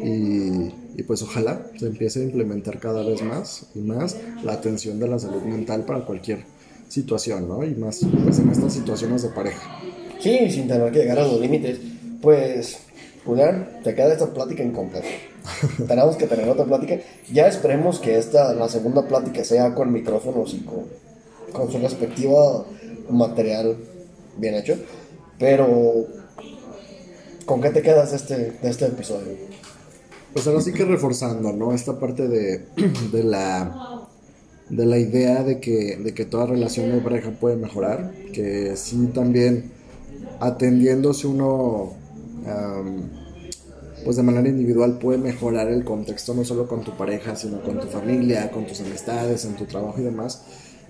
[0.03, 4.99] y, y, pues ojalá se empiece a implementar cada vez más y más la atención
[4.99, 6.43] de la salud mental para cualquier
[6.87, 7.63] situación, ¿no?
[7.63, 9.79] Y más pues en estas situaciones de pareja.
[10.19, 11.79] Sí, sin tener que llegar a los límites.
[12.21, 12.79] Pues,
[13.25, 15.07] Julián, te queda esta plática incompleta.
[15.87, 16.99] Tenemos que tener otra plática.
[17.31, 20.85] Ya esperemos que esta, la segunda plática sea con micrófonos y con,
[21.51, 22.65] con su respectivo
[23.09, 23.77] material
[24.37, 24.75] bien hecho.
[25.39, 26.05] Pero
[27.45, 29.33] ¿con qué te quedas de este, de este episodio?
[30.33, 31.73] Pues ahora sí que reforzando, ¿no?
[31.73, 32.65] Esta parte de,
[33.11, 34.03] de la
[34.69, 39.11] de la idea de que, de que toda relación de pareja puede mejorar, que sí
[39.13, 39.71] también
[40.39, 41.93] atendiéndose uno
[44.07, 47.77] pues de manera individual puede mejorar el contexto no solo con tu pareja, sino con
[47.77, 50.43] tu familia, con tus amistades, en tu trabajo y demás.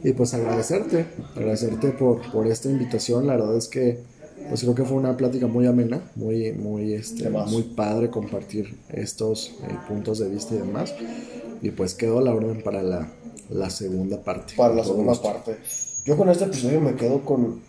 [0.04, 3.26] Y pues agradecerte, agradecerte por, por esta invitación.
[3.26, 4.04] La verdad es que
[4.50, 9.56] pues creo que fue una plática muy amena, muy, muy, este, muy padre compartir estos
[9.64, 10.94] eh, puntos de vista y demás.
[11.64, 13.12] Y pues quedó la orden para la,
[13.50, 14.54] la segunda parte.
[14.56, 15.58] Para la segunda parte.
[16.06, 17.62] Yo con este episodio me quedo con,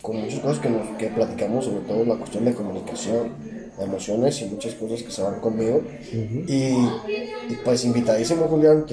[0.00, 4.46] con muchas cosas que, nos, que platicamos, sobre todo la cuestión de comunicación, emociones y
[4.46, 5.82] muchas cosas que se van conmigo.
[6.12, 6.74] y,
[7.64, 8.86] pues invitadísimo, Julián,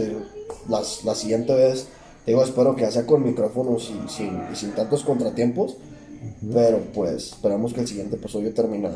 [0.70, 1.88] las, la siguiente vez,
[2.26, 5.78] digo, espero que sea con micrófonos y sin, y sin tantos contratiempos
[6.54, 8.90] pero pues esperamos que el siguiente episodio termine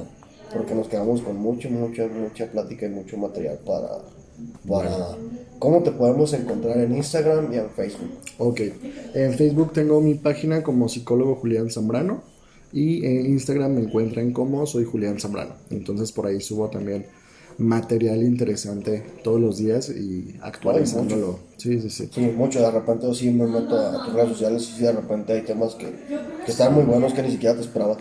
[0.53, 3.99] porque nos quedamos con mucho, mucha, mucha plática y mucho material para,
[4.67, 5.17] para
[5.59, 8.11] cómo te podemos encontrar en Instagram y en Facebook.
[8.37, 8.61] Ok,
[9.13, 12.21] en Facebook tengo mi página como psicólogo Julián Zambrano
[12.73, 15.55] y en Instagram me encuentran como soy Julián Zambrano.
[15.69, 17.05] Entonces por ahí subo también
[17.57, 21.39] material interesante todos los días y actualizándolo.
[21.57, 22.09] Sí, sí, sí.
[22.13, 22.61] Sí, mucho.
[22.61, 25.91] De repente sí me meto a tus redes sociales y de repente hay temas que,
[26.45, 27.97] que están muy buenos que ni siquiera te esperabas.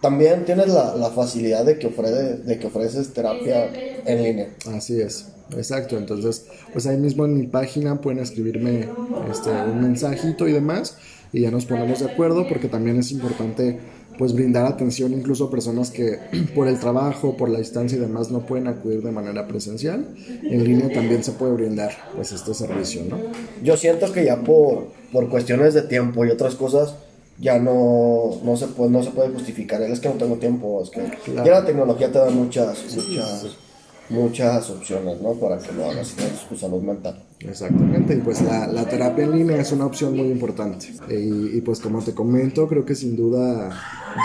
[0.00, 3.68] También tienes la, la facilidad de que, ofrece, de que ofreces terapia
[4.06, 4.54] en línea.
[4.68, 5.98] Así es, exacto.
[5.98, 8.88] Entonces, pues ahí mismo en mi página pueden escribirme
[9.30, 10.96] este, un mensajito y demás
[11.32, 13.78] y ya nos ponemos de acuerdo porque también es importante
[14.18, 16.18] pues brindar atención incluso a personas que
[16.54, 20.14] por el trabajo, por la distancia y demás no pueden acudir de manera presencial.
[20.42, 23.18] En línea también se puede brindar pues este servicio, ¿no?
[23.62, 26.94] Yo siento que ya por, por cuestiones de tiempo y otras cosas
[27.40, 29.80] ya no, no, se, puede, no se puede justificar.
[29.82, 31.02] Es que no tengo tiempo, es que
[31.32, 33.46] ya la tecnología te da muchas, muchas
[34.08, 35.32] muchas opciones, ¿no?
[35.34, 36.14] Para que lo hagas
[36.48, 37.22] tu salud mental.
[37.40, 40.88] Exactamente, y pues la, la, terapia en línea es una opción muy importante.
[41.08, 43.70] Y, y, pues como te comento, creo que sin duda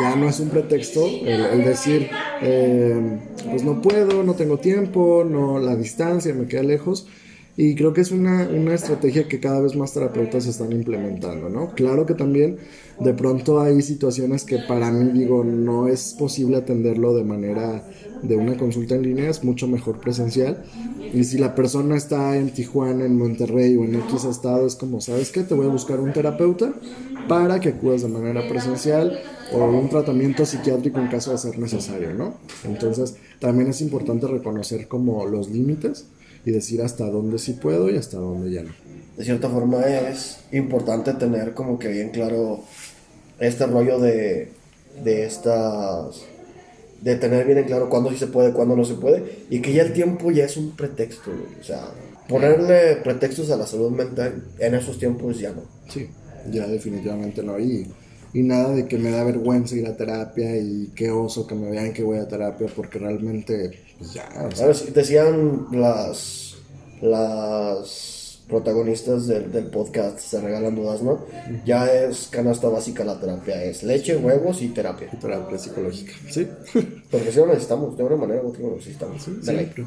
[0.01, 2.09] ya no es un pretexto el, decir,
[2.41, 7.07] eh, pues no puedo, no tengo tiempo, no la distancia me queda lejos.
[7.55, 11.75] Y creo que es una, una, estrategia que cada vez más terapeutas están implementando, ¿no?
[11.75, 12.57] Claro que también
[12.99, 17.83] de pronto hay situaciones que para mí digo no es posible atenderlo de manera
[18.23, 20.63] de una consulta en línea, es mucho mejor presencial.
[21.13, 25.01] Y si la persona está en Tijuana, en Monterrey o en X estado, es como,
[25.01, 25.43] ¿sabes qué?
[25.43, 26.73] Te voy a buscar un terapeuta
[27.27, 29.19] para que acudas de manera presencial
[29.53, 32.35] o un tratamiento psiquiátrico en caso de ser necesario, ¿no?
[32.63, 36.07] Entonces, también es importante reconocer como los límites
[36.45, 38.71] y decir hasta dónde sí puedo y hasta dónde ya no.
[39.17, 42.61] De cierta forma es importante tener como que bien claro
[43.39, 44.49] este rollo de,
[45.03, 46.25] de estas
[47.03, 49.73] de tener bien en claro cuándo sí se puede, cuándo no se puede, y que
[49.73, 51.89] ya el tiempo ya es un pretexto, o sea,
[52.29, 55.63] ponerle pretextos a la salud mental en esos tiempos ya no.
[55.89, 56.07] Sí,
[56.49, 57.91] ya definitivamente no, y,
[58.33, 61.69] y nada de que me da vergüenza ir a terapia y qué oso que me
[61.69, 64.29] vean que voy a terapia, porque realmente, pues ya.
[64.41, 66.55] O decían las,
[67.01, 68.12] las
[68.47, 71.19] protagonistas del, del, podcast se regalan dudas, ¿no?
[71.65, 75.09] Ya es canasta básica la terapia, es leche, huevos y terapia.
[75.09, 76.47] terapia psicológica, sí.
[77.11, 79.23] Porque si lo necesitamos, de una manera u otra lo necesitamos.
[79.23, 79.85] Sí,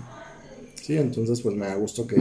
[0.82, 2.16] sí, entonces pues me da gusto que,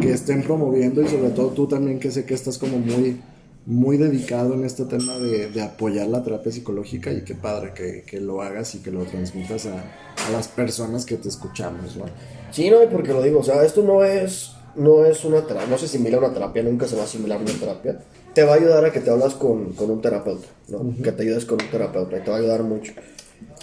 [0.00, 3.20] que, estén promoviendo y sobre todo tú también que sé que estás como muy
[3.66, 8.02] muy dedicado en este tema de, de apoyar la terapia psicológica y qué padre que,
[8.02, 12.04] que, lo hagas y que lo transmitas a, a las personas que te escuchamos, ¿no?
[12.50, 15.78] Sí, no, porque lo digo, o sea, esto no es no es una terapia, no
[15.78, 17.98] se asimila a una terapia, nunca se va a asimilar a una terapia.
[18.34, 20.94] Te va a ayudar a que te hablas con, con un terapeuta, ¿no?
[21.02, 22.92] Que te ayudes con un terapeuta y te va a ayudar mucho.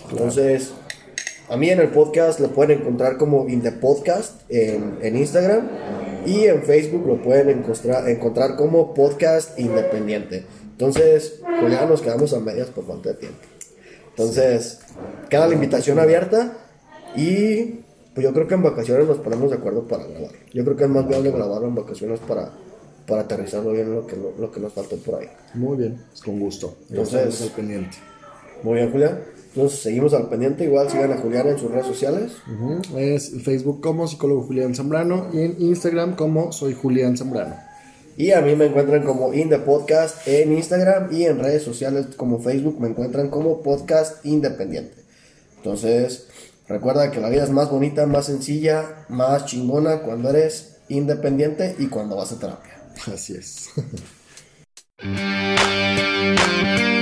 [0.09, 0.72] Entonces,
[1.49, 5.68] a mí en el podcast lo pueden encontrar como In The Podcast en, en Instagram
[6.26, 10.45] y en Facebook lo pueden encontrar, encontrar como Podcast Independiente.
[10.72, 13.39] Entonces, pues ya nos quedamos a medias por falta de tiempo.
[14.09, 14.80] Entonces,
[15.30, 16.57] queda la invitación abierta
[17.16, 17.82] y
[18.14, 20.32] pues yo creo que en vacaciones nos ponemos de acuerdo para grabar.
[20.53, 22.51] Yo creo que es más viable grabarlo en vacaciones para,
[23.07, 25.28] para aterrizarlo bien lo que, lo, que nos faltó por ahí.
[25.53, 26.76] Muy bien, con gusto.
[26.89, 27.97] Entonces, al pendiente.
[28.64, 29.20] Muy bien, Julián.
[29.53, 30.64] Entonces seguimos al pendiente.
[30.64, 32.34] Igual sigan a Julián en sus redes sociales.
[32.97, 37.55] Es en Facebook como psicólogo Julián Zambrano y en Instagram como soy Julián Zambrano.
[38.18, 42.07] Y a mí me encuentran como In The Podcast en Instagram y en redes sociales
[42.16, 44.95] como Facebook me encuentran como Podcast Independiente.
[45.57, 46.28] Entonces,
[46.68, 51.88] Recuerda que la vida es más bonita, más sencilla, más chingona cuando eres independiente y
[51.88, 52.82] cuando vas a terapia.
[53.14, 53.70] Así es.